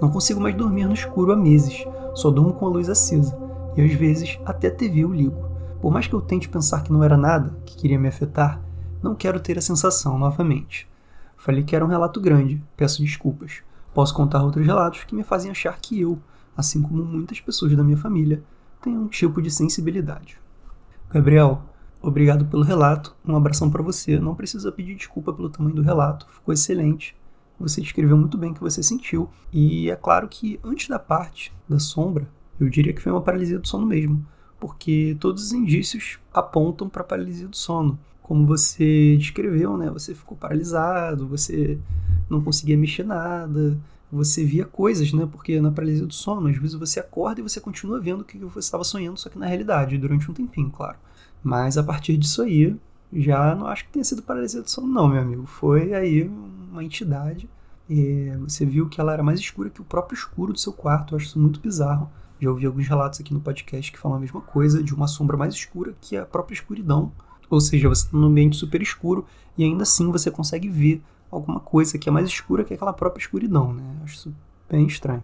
Não 0.00 0.10
consigo 0.10 0.40
mais 0.40 0.54
dormir 0.54 0.86
no 0.86 0.94
escuro 0.94 1.32
há 1.32 1.36
meses, 1.36 1.86
só 2.14 2.30
durmo 2.30 2.52
com 2.52 2.66
a 2.66 2.70
luz 2.70 2.88
acesa, 2.88 3.36
e 3.76 3.82
às 3.82 3.92
vezes 3.92 4.38
até 4.44 4.68
a 4.68 4.74
TV 4.74 5.00
eu 5.00 5.12
ligo. 5.12 5.48
Por 5.80 5.92
mais 5.92 6.06
que 6.06 6.14
eu 6.14 6.20
tente 6.20 6.48
pensar 6.48 6.82
que 6.82 6.92
não 6.92 7.04
era 7.04 7.16
nada 7.16 7.56
que 7.64 7.76
queria 7.76 7.98
me 7.98 8.08
afetar, 8.08 8.60
não 9.02 9.14
quero 9.14 9.40
ter 9.40 9.58
a 9.58 9.62
sensação 9.62 10.18
novamente. 10.18 10.88
Falei 11.36 11.62
que 11.62 11.76
era 11.76 11.84
um 11.84 11.88
relato 11.88 12.20
grande, 12.20 12.62
peço 12.76 13.02
desculpas. 13.02 13.62
Posso 13.92 14.14
contar 14.14 14.42
outros 14.42 14.64
relatos 14.64 15.04
que 15.04 15.14
me 15.14 15.22
fazem 15.22 15.50
achar 15.50 15.78
que 15.78 16.00
eu, 16.00 16.18
assim 16.56 16.80
como 16.80 17.04
muitas 17.04 17.40
pessoas 17.40 17.76
da 17.76 17.84
minha 17.84 17.96
família, 17.96 18.42
tenho 18.80 19.00
um 19.00 19.08
tipo 19.08 19.42
de 19.42 19.50
sensibilidade. 19.50 20.38
Gabriel, 21.10 21.62
obrigado 22.08 22.44
pelo 22.46 22.62
relato. 22.62 23.14
Um 23.24 23.36
abração 23.36 23.70
para 23.70 23.82
você. 23.82 24.18
Não 24.18 24.34
precisa 24.34 24.70
pedir 24.72 24.94
desculpa 24.94 25.32
pelo 25.32 25.50
tamanho 25.50 25.74
do 25.74 25.82
relato, 25.82 26.26
ficou 26.30 26.52
excelente. 26.52 27.16
Você 27.58 27.80
descreveu 27.80 28.16
muito 28.16 28.36
bem 28.36 28.50
o 28.50 28.54
que 28.54 28.60
você 28.60 28.82
sentiu. 28.82 29.28
E 29.52 29.90
é 29.90 29.96
claro 29.96 30.28
que 30.28 30.58
antes 30.64 30.88
da 30.88 30.98
parte 30.98 31.52
da 31.68 31.78
sombra, 31.78 32.28
eu 32.58 32.68
diria 32.68 32.92
que 32.92 33.00
foi 33.00 33.12
uma 33.12 33.20
paralisia 33.20 33.58
do 33.58 33.66
sono 33.66 33.86
mesmo, 33.86 34.26
porque 34.58 35.16
todos 35.20 35.44
os 35.44 35.52
indícios 35.52 36.18
apontam 36.32 36.88
para 36.88 37.04
paralisia 37.04 37.48
do 37.48 37.56
sono. 37.56 37.98
Como 38.22 38.46
você 38.46 39.16
descreveu, 39.18 39.76
né? 39.76 39.90
Você 39.90 40.14
ficou 40.14 40.36
paralisado, 40.36 41.28
você 41.28 41.78
não 42.28 42.40
conseguia 42.40 42.76
mexer 42.76 43.04
nada, 43.04 43.78
você 44.10 44.44
via 44.44 44.64
coisas, 44.64 45.12
né? 45.12 45.28
Porque 45.30 45.60
na 45.60 45.70
paralisia 45.70 46.06
do 46.06 46.14
sono, 46.14 46.48
às 46.48 46.56
vezes 46.56 46.74
você 46.74 47.00
acorda 47.00 47.40
e 47.40 47.42
você 47.42 47.60
continua 47.60 48.00
vendo 48.00 48.22
o 48.22 48.24
que 48.24 48.38
você 48.38 48.60
estava 48.60 48.84
sonhando, 48.84 49.18
só 49.18 49.28
que 49.28 49.38
na 49.38 49.46
realidade, 49.46 49.98
durante 49.98 50.30
um 50.30 50.34
tempinho, 50.34 50.70
claro. 50.70 50.96
Mas 51.44 51.76
a 51.76 51.82
partir 51.82 52.16
disso 52.16 52.40
aí, 52.40 52.74
já 53.12 53.54
não 53.54 53.66
acho 53.66 53.84
que 53.84 53.92
tenha 53.92 54.04
sido 54.04 54.22
paralisia 54.22 54.62
do 54.62 54.70
sono, 54.70 54.88
não, 54.88 55.06
meu 55.06 55.20
amigo. 55.20 55.44
Foi 55.44 55.92
aí 55.92 56.26
uma 56.72 56.82
entidade. 56.82 57.48
você 58.40 58.64
viu 58.64 58.88
que 58.88 58.98
ela 58.98 59.12
era 59.12 59.22
mais 59.22 59.38
escura 59.38 59.68
que 59.68 59.82
o 59.82 59.84
próprio 59.84 60.16
escuro 60.16 60.54
do 60.54 60.58
seu 60.58 60.72
quarto. 60.72 61.14
Eu 61.14 61.18
acho 61.18 61.26
isso 61.26 61.38
muito 61.38 61.60
bizarro. 61.60 62.10
Já 62.40 62.50
ouvi 62.50 62.64
alguns 62.64 62.88
relatos 62.88 63.20
aqui 63.20 63.34
no 63.34 63.40
podcast 63.40 63.92
que 63.92 63.98
falam 63.98 64.16
a 64.16 64.20
mesma 64.20 64.40
coisa, 64.40 64.82
de 64.82 64.94
uma 64.94 65.06
sombra 65.06 65.36
mais 65.36 65.54
escura 65.54 65.94
que 66.00 66.16
a 66.16 66.24
própria 66.24 66.54
escuridão. 66.54 67.12
Ou 67.50 67.60
seja, 67.60 67.88
você 67.88 68.06
está 68.06 68.16
num 68.16 68.26
ambiente 68.26 68.56
super 68.56 68.80
escuro 68.80 69.26
e 69.56 69.64
ainda 69.64 69.82
assim 69.82 70.10
você 70.10 70.30
consegue 70.30 70.68
ver 70.68 71.02
alguma 71.30 71.60
coisa 71.60 71.98
que 71.98 72.08
é 72.08 72.12
mais 72.12 72.26
escura 72.26 72.64
que 72.64 72.72
aquela 72.72 72.92
própria 72.92 73.22
escuridão, 73.22 73.74
né? 73.74 73.82
Acho 74.02 74.14
isso 74.14 74.34
bem 74.68 74.86
estranho. 74.86 75.22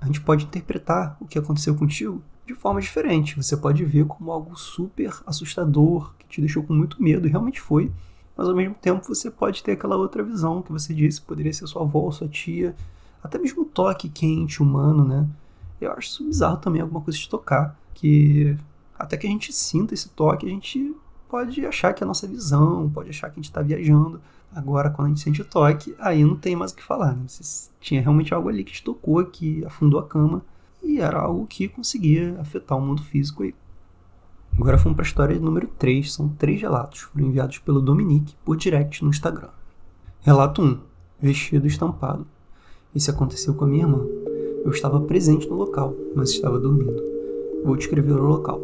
A 0.00 0.06
gente 0.06 0.20
pode 0.20 0.44
interpretar 0.44 1.16
o 1.20 1.26
que 1.26 1.38
aconteceu 1.38 1.74
contigo 1.74 2.22
de 2.46 2.54
forma 2.54 2.80
diferente. 2.80 3.36
Você 3.36 3.56
pode 3.56 3.84
ver 3.84 4.04
como 4.06 4.30
algo 4.30 4.56
super 4.56 5.12
assustador, 5.26 6.12
que 6.18 6.26
te 6.26 6.40
deixou 6.40 6.62
com 6.62 6.74
muito 6.74 7.02
medo, 7.02 7.26
e 7.26 7.30
realmente 7.30 7.60
foi. 7.60 7.90
Mas 8.36 8.48
ao 8.48 8.54
mesmo 8.54 8.74
tempo 8.74 9.06
você 9.06 9.30
pode 9.30 9.62
ter 9.62 9.72
aquela 9.72 9.96
outra 9.96 10.22
visão 10.22 10.62
que 10.62 10.72
você 10.72 10.92
disse, 10.92 11.20
poderia 11.20 11.52
ser 11.52 11.66
sua 11.66 11.82
avó, 11.82 12.10
sua 12.10 12.28
tia, 12.28 12.74
até 13.22 13.38
mesmo 13.38 13.64
toque 13.64 14.08
quente, 14.08 14.62
humano, 14.62 15.04
né? 15.04 15.26
Eu 15.80 15.92
acho 15.92 16.08
isso 16.08 16.24
bizarro 16.24 16.56
também, 16.58 16.82
alguma 16.82 17.00
coisa 17.00 17.18
de 17.18 17.28
tocar, 17.28 17.78
que 17.94 18.56
até 18.98 19.16
que 19.16 19.26
a 19.26 19.30
gente 19.30 19.52
sinta 19.52 19.94
esse 19.94 20.08
toque, 20.10 20.46
a 20.46 20.50
gente 20.50 20.94
pode 21.28 21.64
achar 21.66 21.92
que 21.92 22.02
é 22.02 22.04
a 22.04 22.08
nossa 22.08 22.26
visão, 22.26 22.90
pode 22.90 23.10
achar 23.10 23.28
que 23.28 23.34
a 23.34 23.42
gente 23.42 23.50
está 23.50 23.62
viajando. 23.62 24.20
Agora, 24.54 24.88
quando 24.88 25.06
a 25.06 25.08
gente 25.08 25.20
sente 25.20 25.42
o 25.42 25.44
toque, 25.44 25.94
aí 25.98 26.24
não 26.24 26.36
tem 26.36 26.54
mais 26.54 26.70
o 26.70 26.76
que 26.76 26.82
falar. 26.82 27.12
Né? 27.12 27.24
Você 27.26 27.70
tinha 27.80 28.00
realmente 28.00 28.32
algo 28.32 28.48
ali 28.48 28.62
que 28.62 28.72
te 28.72 28.84
tocou, 28.84 29.24
que 29.26 29.64
afundou 29.64 29.98
a 29.98 30.06
cama, 30.06 30.44
e 30.84 31.00
era 31.00 31.18
algo 31.18 31.46
que 31.46 31.68
conseguia 31.68 32.36
afetar 32.38 32.76
o 32.78 32.80
mundo 32.80 33.02
físico 33.02 33.42
aí. 33.42 33.54
Agora 34.56 34.76
vamos 34.76 34.94
para 34.94 35.04
a 35.04 35.08
história 35.08 35.40
número 35.40 35.66
3. 35.78 36.12
São 36.12 36.28
três 36.28 36.60
relatos, 36.60 37.00
foram 37.00 37.26
enviados 37.26 37.58
pelo 37.58 37.80
Dominique 37.80 38.36
por 38.44 38.56
direct 38.56 39.02
no 39.02 39.10
Instagram. 39.10 39.48
Relato 40.20 40.62
1. 40.62 40.78
Vestido 41.20 41.66
estampado. 41.66 42.26
Isso 42.94 43.10
aconteceu 43.10 43.54
com 43.54 43.64
a 43.64 43.68
minha 43.68 43.84
irmã. 43.84 44.06
Eu 44.64 44.70
estava 44.70 45.00
presente 45.00 45.48
no 45.48 45.56
local, 45.56 45.94
mas 46.14 46.30
estava 46.30 46.60
dormindo. 46.60 47.02
Vou 47.64 47.76
descrever 47.76 48.12
o 48.12 48.28
local. 48.28 48.60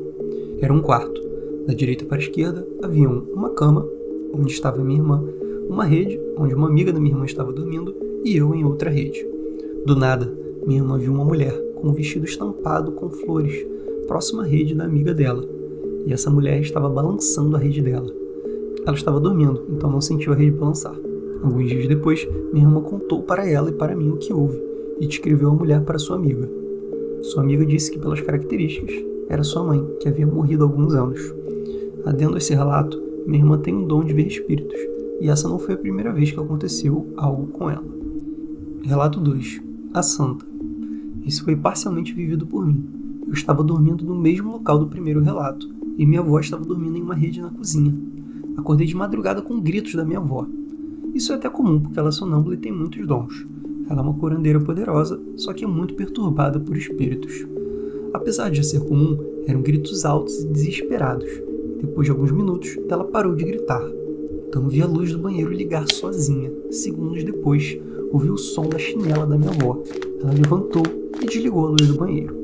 Era 0.61 0.73
um 0.73 0.81
quarto. 0.81 1.21
Da 1.67 1.75
direita 1.75 2.05
para 2.05 2.19
a 2.19 2.21
esquerda 2.21 2.67
haviam 2.83 3.25
uma 3.35 3.51
cama, 3.51 3.87
onde 4.33 4.53
estava 4.53 4.83
minha 4.85 5.01
irmã, 5.01 5.23
uma 5.69 5.85
rede, 5.85 6.21
onde 6.37 6.55
uma 6.55 6.69
amiga 6.69 6.93
da 6.93 7.01
minha 7.01 7.15
irmã 7.15 7.25
estava 7.25 7.53
dormindo, 7.53 7.95
e 8.25 8.37
eu 8.37 8.55
em 8.55 8.65
outra 8.65 8.91
rede. 8.91 9.27
Do 9.85 9.97
nada, 9.97 10.33
minha 10.65 10.81
irmã 10.81 10.99
viu 10.99 11.13
uma 11.13 11.25
mulher 11.25 11.70
com 11.81 11.89
um 11.89 11.93
vestido 11.93 12.25
estampado 12.25 12.93
com 12.93 13.11
flores, 13.11 13.67
próxima 14.07 14.43
à 14.43 14.47
rede 14.47 14.75
da 14.75 14.85
amiga 14.85 15.15
dela, 15.15 15.45
e 16.07 16.13
essa 16.13 16.31
mulher 16.31 16.61
estava 16.61 16.89
balançando 16.89 17.57
a 17.57 17.59
rede 17.59 17.83
dela. 17.83 18.13
Ela 18.87 18.97
estava 18.97 19.21
dormindo, 19.21 19.65
então 19.71 19.91
não 19.91 20.01
sentiu 20.01 20.33
a 20.33 20.37
rede 20.37 20.53
balançar. 20.53 20.95
Alguns 21.43 21.69
dias 21.69 21.87
depois, 21.87 22.27
minha 22.53 22.67
irmã 22.67 22.81
contou 22.81 23.23
para 23.23 23.49
ela 23.49 23.71
e 23.71 23.75
para 23.75 23.97
mim 23.97 24.11
o 24.11 24.17
que 24.17 24.33
houve 24.33 24.61
e 25.01 25.07
descreveu 25.07 25.51
a 25.51 25.55
mulher 25.55 25.83
para 25.83 25.99
sua 25.99 26.17
amiga. 26.17 26.49
Sua 27.23 27.43
amiga 27.43 27.65
disse 27.65 27.91
que, 27.91 27.99
pelas 27.99 28.21
características, 28.21 28.95
era 29.29 29.43
sua 29.43 29.65
mãe, 29.65 29.87
que 30.01 30.09
havia 30.09 30.27
morrido 30.27 30.65
há 30.65 30.67
alguns 30.67 30.95
anos. 30.95 31.21
Adendo 32.05 32.35
a 32.35 32.39
esse 32.39 32.55
relato, 32.55 33.01
minha 33.27 33.43
irmã 33.43 33.59
tem 33.59 33.75
um 33.75 33.87
dom 33.87 34.05
de 34.05 34.13
ver 34.13 34.27
espíritos, 34.27 34.79
e 35.21 35.29
essa 35.29 35.49
não 35.49 35.59
foi 35.59 35.75
a 35.75 35.79
primeira 35.79 36.13
vez 36.13 36.31
que 36.31 36.41
aconteceu 36.41 37.07
algo 37.17 37.47
com 37.49 37.71
ela. 37.71 37.85
Relato 38.83 39.21
2: 39.21 39.63
A 39.95 40.03
Santa. 40.03 40.50
Isso 41.31 41.45
foi 41.45 41.55
parcialmente 41.55 42.13
vivido 42.13 42.45
por 42.45 42.67
mim. 42.67 42.85
Eu 43.25 43.33
estava 43.35 43.63
dormindo 43.63 44.05
no 44.05 44.17
mesmo 44.17 44.51
local 44.51 44.81
do 44.81 44.89
primeiro 44.89 45.23
relato, 45.23 45.71
e 45.97 46.05
minha 46.05 46.19
avó 46.19 46.41
estava 46.41 46.65
dormindo 46.65 46.97
em 46.97 47.03
uma 47.03 47.15
rede 47.15 47.41
na 47.41 47.51
cozinha. 47.51 47.97
Acordei 48.57 48.85
de 48.85 48.97
madrugada 48.97 49.41
com 49.41 49.61
gritos 49.61 49.95
da 49.95 50.05
minha 50.05 50.19
avó. 50.19 50.45
Isso 51.15 51.33
é 51.33 51.37
até 51.37 51.49
comum, 51.49 51.79
porque 51.79 51.97
ela 52.01 52.09
é 52.09 52.11
sonâmbula 52.11 52.57
e 52.57 52.59
tem 52.59 52.73
muitos 52.73 53.07
dons. 53.07 53.47
Ela 53.89 54.01
é 54.01 54.03
uma 54.03 54.15
curandeira 54.15 54.59
poderosa, 54.59 55.21
só 55.37 55.53
que 55.53 55.65
é 55.65 55.69
muito 55.69 55.95
perturbada 55.95 56.59
por 56.59 56.77
espíritos. 56.77 57.47
Apesar 58.13 58.51
de 58.51 58.67
ser 58.67 58.81
comum, 58.81 59.17
eram 59.47 59.63
gritos 59.63 60.05
altos 60.05 60.37
e 60.41 60.49
desesperados. 60.49 61.31
Depois 61.81 62.07
de 62.07 62.11
alguns 62.11 62.33
minutos, 62.33 62.77
ela 62.89 63.05
parou 63.05 63.37
de 63.37 63.45
gritar. 63.45 63.89
Então 64.49 64.67
vi 64.67 64.83
a 64.83 64.87
luz 64.87 65.13
do 65.13 65.19
banheiro 65.21 65.53
ligar 65.53 65.87
sozinha. 65.93 66.51
Segundos 66.73 67.23
depois, 67.23 67.79
ouvi 68.11 68.29
o 68.29 68.37
som 68.37 68.69
da 68.69 68.81
chinela 68.81 69.25
da 69.25 69.39
minha 69.39 69.51
avó. 69.51 69.81
Ela 70.23 70.33
levantou 70.33 70.83
e 71.21 71.27
desligou 71.27 71.67
a 71.67 71.71
luz 71.71 71.89
do 71.89 71.97
banheiro. 71.97 72.35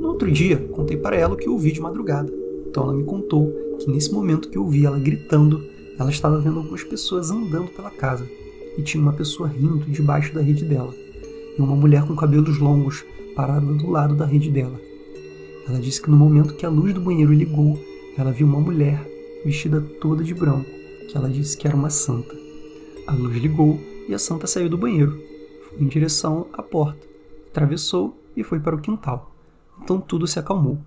No 0.00 0.08
outro 0.08 0.30
dia, 0.30 0.56
contei 0.72 0.96
para 0.96 1.16
ela 1.16 1.34
o 1.34 1.36
que 1.36 1.48
ouvi 1.48 1.72
de 1.72 1.80
madrugada. 1.80 2.32
Então 2.66 2.84
ela 2.84 2.94
me 2.94 3.04
contou 3.04 3.52
que 3.78 3.90
nesse 3.90 4.12
momento 4.12 4.48
que 4.48 4.58
eu 4.58 4.62
ouvi 4.62 4.84
ela 4.84 4.98
gritando, 4.98 5.64
ela 5.98 6.10
estava 6.10 6.40
vendo 6.40 6.58
algumas 6.58 6.82
pessoas 6.82 7.30
andando 7.30 7.68
pela 7.68 7.90
casa 7.90 8.28
e 8.76 8.82
tinha 8.82 9.02
uma 9.02 9.12
pessoa 9.12 9.48
rindo 9.48 9.84
debaixo 9.86 10.34
da 10.34 10.40
rede 10.40 10.64
dela 10.64 10.92
e 11.56 11.62
uma 11.62 11.76
mulher 11.76 12.04
com 12.06 12.16
cabelos 12.16 12.58
longos 12.58 13.04
parada 13.34 13.66
do 13.66 13.90
lado 13.90 14.14
da 14.14 14.24
rede 14.24 14.50
dela. 14.50 14.80
Ela 15.68 15.80
disse 15.80 16.02
que 16.02 16.10
no 16.10 16.16
momento 16.16 16.54
que 16.54 16.66
a 16.66 16.68
luz 16.68 16.92
do 16.92 17.00
banheiro 17.00 17.32
ligou, 17.32 17.78
ela 18.18 18.32
viu 18.32 18.46
uma 18.46 18.60
mulher 18.60 19.08
vestida 19.44 19.80
toda 20.00 20.22
de 20.22 20.34
branco, 20.34 20.68
que 21.08 21.16
ela 21.16 21.28
disse 21.28 21.56
que 21.56 21.66
era 21.66 21.76
uma 21.76 21.90
santa. 21.90 22.34
A 23.06 23.12
luz 23.12 23.36
ligou 23.36 23.78
e 24.08 24.14
a 24.14 24.18
santa 24.18 24.46
saiu 24.46 24.68
do 24.68 24.78
banheiro. 24.78 25.18
Em 25.78 25.88
direção 25.88 26.46
à 26.52 26.62
porta, 26.62 27.06
atravessou 27.48 28.16
e 28.36 28.44
foi 28.44 28.60
para 28.60 28.76
o 28.76 28.80
quintal. 28.80 29.34
Então 29.82 30.00
tudo 30.00 30.26
se 30.26 30.38
acalmou. 30.38 30.78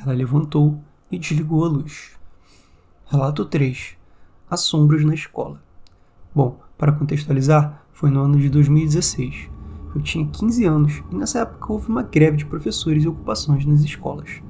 Ela 0.00 0.12
levantou 0.12 0.80
e 1.10 1.18
desligou 1.18 1.64
a 1.64 1.68
luz. 1.68 2.18
Relato 3.06 3.44
3. 3.44 3.96
Assombros 4.50 5.04
na 5.04 5.14
escola. 5.14 5.62
Bom, 6.34 6.58
para 6.78 6.92
contextualizar, 6.92 7.84
foi 7.92 8.10
no 8.10 8.22
ano 8.22 8.38
de 8.38 8.48
2016. 8.48 9.50
Eu 9.94 10.00
tinha 10.02 10.26
15 10.26 10.64
anos 10.64 11.02
e 11.10 11.14
nessa 11.14 11.40
época 11.40 11.72
houve 11.72 11.88
uma 11.88 12.02
greve 12.02 12.38
de 12.38 12.46
professores 12.46 13.04
e 13.04 13.08
ocupações 13.08 13.64
nas 13.64 13.82
escolas. 13.82 14.42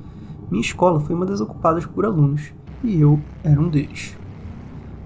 Minha 0.50 0.62
escola 0.62 1.00
foi 1.00 1.14
uma 1.14 1.26
das 1.26 1.40
ocupadas 1.40 1.84
por 1.84 2.06
alunos 2.06 2.52
e 2.82 3.00
eu 3.00 3.20
era 3.42 3.60
um 3.60 3.68
deles. 3.68 4.16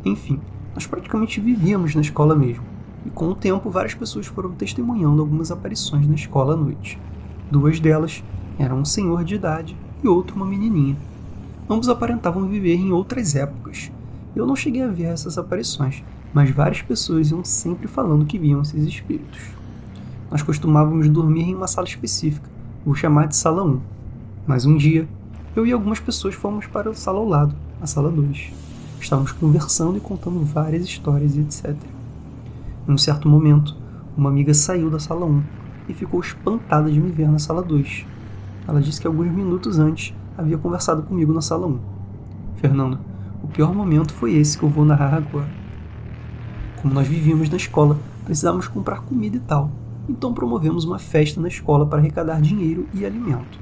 Enfim, 0.04 0.40
nós 0.75 0.87
praticamente 0.87 1.40
vivíamos 1.40 1.94
na 1.94 2.00
escola 2.00 2.37
mesmo, 2.37 2.64
e 3.06 3.10
com 3.10 3.28
o 3.28 3.34
tempo 3.34 3.70
várias 3.70 3.94
pessoas 3.94 4.26
foram 4.26 4.50
testemunhando 4.52 5.20
algumas 5.20 5.50
aparições 5.50 6.06
na 6.06 6.14
escola 6.14 6.54
à 6.54 6.56
noite. 6.56 6.98
Duas 7.50 7.80
delas 7.80 8.22
eram 8.58 8.78
um 8.78 8.84
senhor 8.84 9.24
de 9.24 9.36
idade 9.36 9.76
e 10.02 10.08
outro 10.08 10.36
uma 10.36 10.46
menininha. 10.46 10.96
Ambos 11.68 11.88
aparentavam 11.88 12.48
viver 12.48 12.76
em 12.76 12.92
outras 12.92 13.34
épocas. 13.34 13.90
Eu 14.34 14.46
não 14.46 14.56
cheguei 14.56 14.82
a 14.82 14.88
ver 14.88 15.04
essas 15.04 15.38
aparições, 15.38 16.02
mas 16.32 16.50
várias 16.50 16.82
pessoas 16.82 17.30
iam 17.30 17.44
sempre 17.44 17.88
falando 17.88 18.26
que 18.26 18.38
viam 18.38 18.62
esses 18.62 18.84
espíritos. 18.84 19.40
Nós 20.30 20.42
costumávamos 20.42 21.08
dormir 21.08 21.42
em 21.42 21.54
uma 21.54 21.66
sala 21.66 21.86
específica, 21.86 22.48
vou 22.84 22.94
chamar 22.94 23.28
de 23.28 23.36
sala 23.36 23.64
1. 23.64 23.80
Mas 24.46 24.64
um 24.66 24.76
dia, 24.76 25.08
eu 25.56 25.66
e 25.66 25.72
algumas 25.72 26.00
pessoas 26.00 26.34
fomos 26.34 26.66
para 26.66 26.90
a 26.90 26.94
sala 26.94 27.18
ao 27.18 27.28
lado, 27.28 27.54
a 27.80 27.86
sala 27.86 28.10
2. 28.10 28.52
Estávamos 29.00 29.32
conversando 29.32 29.96
e 29.96 30.00
contando 30.00 30.44
várias 30.44 30.84
histórias 30.84 31.36
e 31.36 31.40
etc. 31.40 31.76
Em 32.88 32.92
um 32.92 32.97
certo 32.97 33.28
momento, 33.28 33.76
uma 34.16 34.30
amiga 34.30 34.54
saiu 34.54 34.88
da 34.88 34.99
sala 34.99 35.26
1 35.26 35.42
e 35.90 35.92
ficou 35.92 36.21
espantada 36.21 36.90
de 36.90 36.99
me 36.99 37.12
ver 37.12 37.28
na 37.28 37.38
sala 37.38 37.62
2. 37.62 38.07
Ela 38.66 38.80
disse 38.80 38.99
que 38.99 39.07
alguns 39.07 39.30
minutos 39.30 39.78
antes 39.78 40.14
havia 40.38 40.57
conversado 40.57 41.02
comigo 41.02 41.30
na 41.30 41.42
sala 41.42 41.66
1. 41.66 41.78
Fernando, 42.57 42.99
o 43.42 43.47
pior 43.47 43.75
momento 43.75 44.14
foi 44.14 44.33
esse 44.37 44.57
que 44.57 44.64
eu 44.64 44.71
vou 44.71 44.87
narrar 44.87 45.12
agora. 45.12 45.50
Como 46.80 46.95
nós 46.95 47.07
vivíamos 47.07 47.50
na 47.50 47.59
escola, 47.59 47.99
precisávamos 48.25 48.66
comprar 48.68 49.02
comida 49.02 49.37
e 49.37 49.40
tal, 49.40 49.71
então 50.09 50.33
promovemos 50.33 50.87
uma 50.87 50.99
festa 50.99 51.38
na 51.42 51.49
escola 51.49 51.85
para 51.85 51.99
arrecadar 51.99 52.40
dinheiro 52.40 52.87
e 52.95 53.04
alimento. 53.04 53.61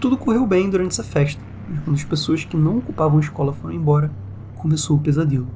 Tudo 0.00 0.16
correu 0.16 0.46
bem 0.46 0.70
durante 0.70 0.92
essa 0.92 1.04
festa, 1.04 1.42
mas 1.68 1.80
quando 1.80 1.96
as 1.96 2.04
pessoas 2.04 2.46
que 2.46 2.56
não 2.56 2.78
ocupavam 2.78 3.18
a 3.18 3.20
escola 3.20 3.52
foram 3.52 3.74
embora, 3.74 4.10
começou 4.56 4.96
o 4.96 5.00
pesadelo. 5.00 5.48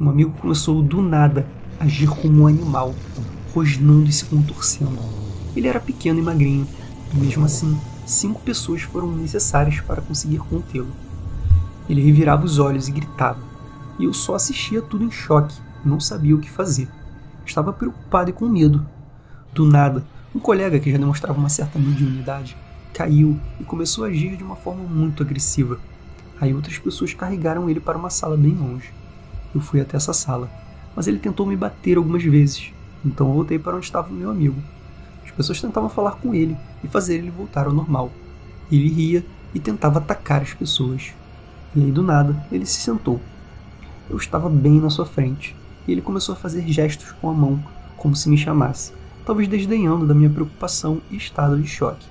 Um 0.00 0.08
amigo 0.08 0.30
começou 0.40 0.80
do 0.80 1.02
nada 1.02 1.44
agir 1.78 2.08
como 2.08 2.42
um 2.42 2.46
animal, 2.46 2.94
rosnando 3.54 4.08
e 4.08 4.12
se 4.12 4.24
contorcendo. 4.24 4.98
Ele 5.56 5.68
era 5.68 5.80
pequeno 5.80 6.18
e 6.18 6.22
magrinho, 6.22 6.66
e 7.12 7.16
mesmo 7.16 7.44
assim, 7.44 7.78
cinco 8.06 8.40
pessoas 8.40 8.82
foram 8.82 9.12
necessárias 9.12 9.80
para 9.80 10.02
conseguir 10.02 10.38
contê-lo. 10.38 10.92
Ele 11.88 12.02
revirava 12.02 12.44
os 12.44 12.58
olhos 12.58 12.88
e 12.88 12.92
gritava, 12.92 13.40
e 13.98 14.04
eu 14.04 14.12
só 14.12 14.34
assistia 14.34 14.82
tudo 14.82 15.04
em 15.04 15.10
choque, 15.10 15.54
não 15.84 16.00
sabia 16.00 16.34
o 16.34 16.40
que 16.40 16.50
fazer. 16.50 16.88
Estava 17.44 17.72
preocupado 17.72 18.30
e 18.30 18.32
com 18.32 18.48
medo. 18.48 18.84
Do 19.52 19.64
nada, 19.64 20.04
um 20.34 20.40
colega 20.40 20.80
que 20.80 20.90
já 20.90 20.98
demonstrava 20.98 21.38
uma 21.38 21.48
certa 21.48 21.78
mediunidade 21.78 22.56
caiu 22.92 23.38
e 23.60 23.64
começou 23.64 24.04
a 24.04 24.08
agir 24.08 24.36
de 24.36 24.44
uma 24.44 24.56
forma 24.56 24.84
muito 24.84 25.22
agressiva. 25.22 25.78
Aí 26.40 26.54
outras 26.54 26.78
pessoas 26.78 27.12
carregaram 27.12 27.68
ele 27.68 27.80
para 27.80 27.98
uma 27.98 28.10
sala 28.10 28.36
bem 28.36 28.54
longe. 28.54 28.92
Eu 29.54 29.60
fui 29.60 29.80
até 29.80 29.96
essa 29.96 30.12
sala, 30.12 30.50
mas 30.94 31.06
ele 31.06 31.18
tentou 31.18 31.46
me 31.46 31.56
bater 31.56 31.96
algumas 31.96 32.22
vezes, 32.22 32.72
então 33.04 33.32
voltei 33.32 33.58
para 33.58 33.76
onde 33.76 33.84
estava 33.84 34.10
o 34.10 34.14
meu 34.14 34.30
amigo. 34.30 34.60
As 35.24 35.30
pessoas 35.30 35.60
tentavam 35.60 35.88
falar 35.88 36.12
com 36.12 36.34
ele 36.34 36.56
e 36.82 36.88
fazer 36.88 37.16
ele 37.16 37.30
voltar 37.30 37.66
ao 37.66 37.72
normal. 37.72 38.10
Ele 38.70 38.88
ria 38.88 39.24
e 39.54 39.60
tentava 39.60 39.98
atacar 39.98 40.42
as 40.42 40.54
pessoas. 40.54 41.12
E 41.74 41.82
aí 41.82 41.90
do 41.90 42.02
nada, 42.02 42.46
ele 42.52 42.66
se 42.66 42.80
sentou. 42.80 43.20
Eu 44.08 44.16
estava 44.16 44.48
bem 44.48 44.80
na 44.80 44.90
sua 44.90 45.06
frente, 45.06 45.56
e 45.86 45.92
ele 45.92 46.02
começou 46.02 46.34
a 46.34 46.36
fazer 46.36 46.66
gestos 46.68 47.12
com 47.12 47.28
a 47.28 47.32
mão, 47.32 47.62
como 47.96 48.14
se 48.14 48.28
me 48.28 48.36
chamasse, 48.36 48.92
talvez 49.24 49.48
desdenhando 49.48 50.06
da 50.06 50.14
minha 50.14 50.30
preocupação 50.30 51.00
e 51.10 51.16
estado 51.16 51.60
de 51.60 51.66
choque. 51.66 52.06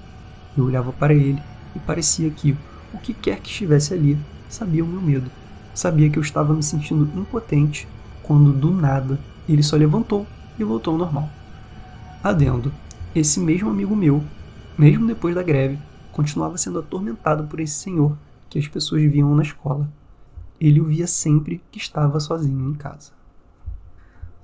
Eu 0.57 0.65
olhava 0.65 0.91
para 0.91 1.13
ele 1.13 1.41
e 1.75 1.79
parecia 1.79 2.29
que 2.29 2.55
o 2.93 2.97
que 2.97 3.13
quer 3.13 3.39
que 3.39 3.49
estivesse 3.49 3.93
ali 3.93 4.17
sabia 4.49 4.83
o 4.83 4.87
meu 4.87 5.01
medo. 5.01 5.29
Sabia 5.73 6.09
que 6.09 6.17
eu 6.17 6.23
estava 6.23 6.53
me 6.53 6.61
sentindo 6.61 7.09
impotente 7.19 7.87
quando 8.23 8.51
do 8.51 8.71
nada 8.71 9.19
ele 9.47 9.61
só 9.61 9.75
levantou 9.75 10.25
e 10.57 10.63
voltou 10.63 10.93
ao 10.93 10.97
normal. 10.97 11.29
Adendo, 12.23 12.71
esse 13.13 13.39
mesmo 13.39 13.69
amigo 13.69 13.95
meu, 13.95 14.23
mesmo 14.77 15.05
depois 15.05 15.35
da 15.35 15.43
greve, 15.43 15.77
continuava 16.11 16.57
sendo 16.57 16.79
atormentado 16.79 17.43
por 17.45 17.59
esse 17.59 17.73
senhor 17.73 18.17
que 18.49 18.57
as 18.57 18.67
pessoas 18.67 19.03
viam 19.03 19.35
na 19.35 19.43
escola. 19.43 19.91
Ele 20.59 20.79
o 20.79 20.85
via 20.85 21.07
sempre 21.07 21.61
que 21.71 21.77
estava 21.77 22.19
sozinho 22.19 22.69
em 22.69 22.73
casa. 22.73 23.11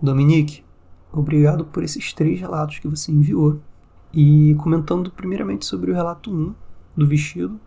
Dominique, 0.02 0.64
obrigado 1.12 1.66
por 1.66 1.84
esses 1.84 2.14
três 2.14 2.40
relatos 2.40 2.80
que 2.80 2.88
você 2.88 3.12
enviou. 3.12 3.60
E 4.12 4.56
comentando 4.56 5.12
primeiramente 5.12 5.66
sobre 5.66 5.92
o 5.92 5.94
relato 5.94 6.32
1 6.32 6.54
do 6.98 7.08
vestido, 7.08 7.60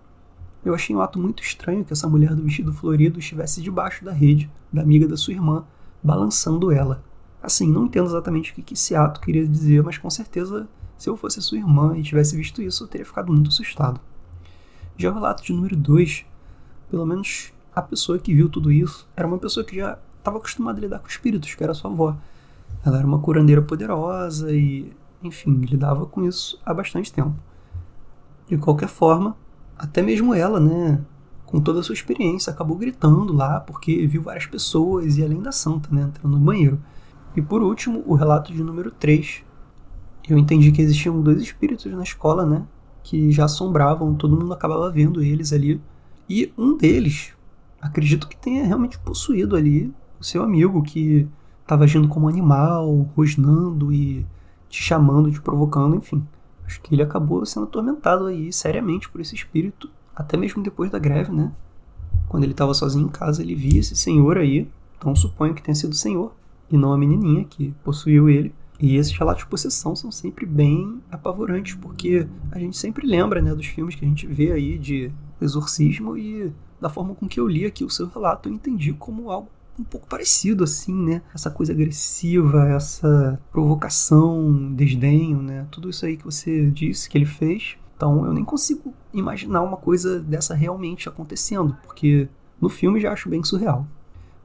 eu 0.65 0.75
achei 0.75 0.95
um 0.95 1.01
ato 1.01 1.19
muito 1.19 1.43
estranho 1.43 1.85
que 1.85 1.93
essa 1.93 2.09
mulher 2.09 2.35
do 2.35 2.43
vestido 2.43 2.73
florido 2.73 3.19
estivesse 3.19 3.63
debaixo 3.63 4.05
da 4.05 4.13
rede 4.13 4.51
da 4.73 4.83
amiga 4.83 5.07
da 5.07 5.17
sua 5.17 5.35
irmã, 5.35 5.65
balançando 6.03 6.73
ela. 6.73 7.03
Assim, 7.43 7.71
não 7.71 7.87
entendo 7.87 8.07
exatamente 8.07 8.53
o 8.53 8.55
que 8.55 8.75
esse 8.75 8.95
ato 8.95 9.21
queria 9.21 9.47
dizer, 9.47 9.83
mas 9.83 9.99
com 9.99 10.09
certeza, 10.09 10.69
se 10.97 11.09
eu 11.09 11.17
fosse 11.17 11.43
sua 11.43 11.59
irmã 11.59 11.97
e 11.97 12.03
tivesse 12.03 12.37
visto 12.37 12.63
isso, 12.63 12.85
eu 12.85 12.89
teria 12.89 13.07
ficado 13.07 13.33
muito 13.33 13.49
assustado. 13.49 14.01
Já 14.97 15.11
o 15.11 15.15
relato 15.15 15.43
de 15.43 15.53
número 15.53 15.77
2, 15.77 16.25
pelo 16.91 17.05
menos 17.05 17.53
a 17.75 17.83
pessoa 17.83 18.19
que 18.19 18.35
viu 18.35 18.49
tudo 18.49 18.71
isso 18.71 19.09
era 19.17 19.27
uma 19.27 19.39
pessoa 19.39 19.65
que 19.65 19.77
já 19.77 19.99
estava 20.19 20.37
acostumada 20.37 20.79
a 20.79 20.83
lidar 20.83 20.99
com 21.01 21.09
espíritos, 21.09 21.55
que 21.55 21.65
era 21.65 21.75
sua 21.75 21.91
avó. 21.91 22.17
Ela 22.85 22.99
era 22.99 23.07
uma 23.07 23.19
curandeira 23.19 23.63
poderosa 23.63 24.53
e, 24.53 24.93
enfim, 25.23 25.53
lidava 25.63 26.07
com 26.07 26.25
isso 26.25 26.61
há 26.65 26.73
bastante 26.73 27.13
tempo. 27.13 27.35
De 28.47 28.57
qualquer 28.59 28.89
forma, 28.89 29.37
até 29.77 30.03
mesmo 30.03 30.35
ela, 30.35 30.61
né, 30.61 31.01
com 31.53 31.61
toda 31.61 31.81
a 31.81 31.83
sua 31.83 31.93
experiência, 31.93 32.51
acabou 32.51 32.79
gritando 32.79 33.31
lá 33.35 33.61
porque 33.61 34.07
viu 34.07 34.23
várias 34.23 34.47
pessoas 34.47 35.19
e 35.19 35.23
além 35.23 35.43
da 35.43 35.53
santa, 35.53 35.95
né, 35.95 36.05
entrando 36.05 36.39
no 36.39 36.43
banheiro. 36.43 36.81
E 37.37 37.43
por 37.43 37.63
último, 37.63 38.03
o 38.07 38.15
relato 38.15 38.51
de 38.55 38.65
número 38.65 38.91
3. 38.91 39.45
Eu 40.27 40.39
entendi 40.39 40.73
que 40.73 40.81
existiam 40.81 41.21
dois 41.21 41.43
espíritos 41.43 41.93
na 41.93 42.03
escola, 42.03 42.47
né? 42.47 42.65
Que 43.03 43.31
já 43.31 43.45
assombravam, 43.45 44.15
todo 44.15 44.37
mundo 44.37 44.55
acabava 44.55 44.91
vendo 44.91 45.23
eles 45.23 45.53
ali. 45.53 45.79
E 46.27 46.51
um 46.57 46.75
deles, 46.75 47.35
acredito 47.83 48.29
que 48.29 48.37
tenha 48.37 48.65
realmente 48.65 48.99
possuído 48.99 49.55
ali 49.55 49.93
o 50.19 50.25
seu 50.25 50.43
amigo, 50.43 50.83
que 50.83 51.29
estava 51.61 51.85
agindo 51.85 52.09
como 52.09 52.29
animal, 52.29 53.11
rosnando 53.15 53.93
e 53.93 54.25
te 54.71 54.83
chamando, 54.83 55.31
te 55.31 55.41
provocando, 55.41 55.97
enfim. 55.97 56.27
Acho 56.65 56.81
que 56.81 56.95
ele 56.95 57.03
acabou 57.03 57.45
sendo 57.45 57.65
atormentado 57.65 58.27
aí 58.27 58.51
seriamente 58.51 59.11
por 59.11 59.21
esse 59.21 59.35
espírito, 59.35 59.91
até 60.15 60.37
mesmo 60.37 60.63
depois 60.63 60.91
da 60.91 60.99
greve, 60.99 61.33
né? 61.33 61.53
Quando 62.29 62.45
ele 62.45 62.53
estava 62.53 62.75
sozinho 62.75 63.07
em 63.07 63.11
casa, 63.11 63.43
ele 63.43 63.55
via 63.55 63.81
esse 63.81 63.97
senhor 63.97 64.39
aí, 64.39 64.69
então 64.99 65.15
suponho 65.15 65.55
que 65.55 65.63
tenha 65.63 65.75
sido 65.75 65.93
o 65.93 65.97
senhor 65.97 66.35
e 66.71 66.77
não 66.77 66.93
a 66.93 66.99
menininha 66.99 67.45
que 67.45 67.75
possuiu 67.85 68.29
ele. 68.29 68.55
E 68.81 68.97
esses 68.97 69.17
relatos 69.17 69.45
de 69.45 69.49
possessão 69.49 69.95
são 69.95 70.11
sempre 70.11 70.45
bem 70.45 71.01
apavorantes, 71.11 71.75
porque 71.75 72.27
a 72.51 72.59
gente 72.59 72.77
sempre 72.77 73.07
lembra 73.07 73.41
né, 73.41 73.55
dos 73.55 73.67
filmes 73.67 73.95
que 73.95 74.05
a 74.05 74.09
gente 74.09 74.27
vê 74.27 74.51
aí 74.51 74.79
de 74.79 75.13
exorcismo 75.41 76.17
e 76.17 76.53
da 76.81 76.89
forma 76.89 77.15
com 77.15 77.29
que 77.29 77.39
eu 77.39 77.47
li 77.47 77.65
aqui 77.65 77.85
o 77.85 77.91
seu 77.91 78.09
relato, 78.09 78.49
eu 78.49 78.53
entendi 78.53 78.93
como 78.93 79.31
algo 79.31 79.49
um 79.79 79.85
pouco 79.85 80.07
parecido, 80.07 80.65
assim, 80.65 80.95
né? 80.95 81.23
Essa 81.35 81.51
coisa 81.51 81.73
agressiva, 81.73 82.69
essa 82.69 83.41
provocação, 83.51 84.73
desdenho, 84.75 85.41
né? 85.41 85.67
Tudo 85.71 85.89
isso 85.89 86.05
aí 86.05 86.17
que 86.17 86.25
você 86.25 86.71
disse 86.71 87.09
que 87.09 87.17
ele 87.17 87.25
fez. 87.25 87.77
Então 88.03 88.27
eu 88.27 88.33
nem 88.33 88.45
consigo 88.45 88.93
imaginar 89.15 89.63
uma 89.63 89.77
coisa 89.77 90.19
dessa 90.19 90.57
realmente 90.57 91.09
acontecendo, 91.09 91.77
porque 91.85 92.29
no 92.61 92.69
filme 92.69 92.99
já 92.99 93.13
acho 93.13 93.29
bem 93.29 93.45
surreal. 93.45 93.87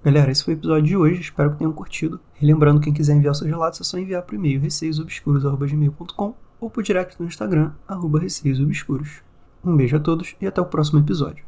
Galera, 0.04 0.32
esse 0.32 0.44
foi 0.44 0.54
o 0.54 0.58
episódio 0.58 0.84
de 0.84 0.96
hoje, 0.96 1.22
espero 1.22 1.50
que 1.50 1.58
tenham 1.58 1.74
curtido. 1.74 2.20
Relembrando, 2.36 2.80
quem 2.80 2.94
quiser 2.94 3.16
enviar 3.16 3.34
seus 3.34 3.50
relatos 3.50 3.82
é 3.82 3.84
só 3.84 3.98
enviar 3.98 4.22
por 4.22 4.36
e-mail 4.36 4.62
receiosobscuros.gmail.com 4.62 6.36
ou 6.62 6.70
por 6.70 6.84
direct 6.84 7.20
no 7.20 7.26
Instagram, 7.26 7.72
arroba 7.88 8.20
receiosobscuros. 8.20 9.24
Um 9.66 9.76
beijo 9.76 9.98
a 9.98 10.00
todos 10.00 10.36
e 10.40 10.46
até 10.46 10.62
o 10.62 10.66
próximo 10.66 11.00
episódio. 11.00 11.44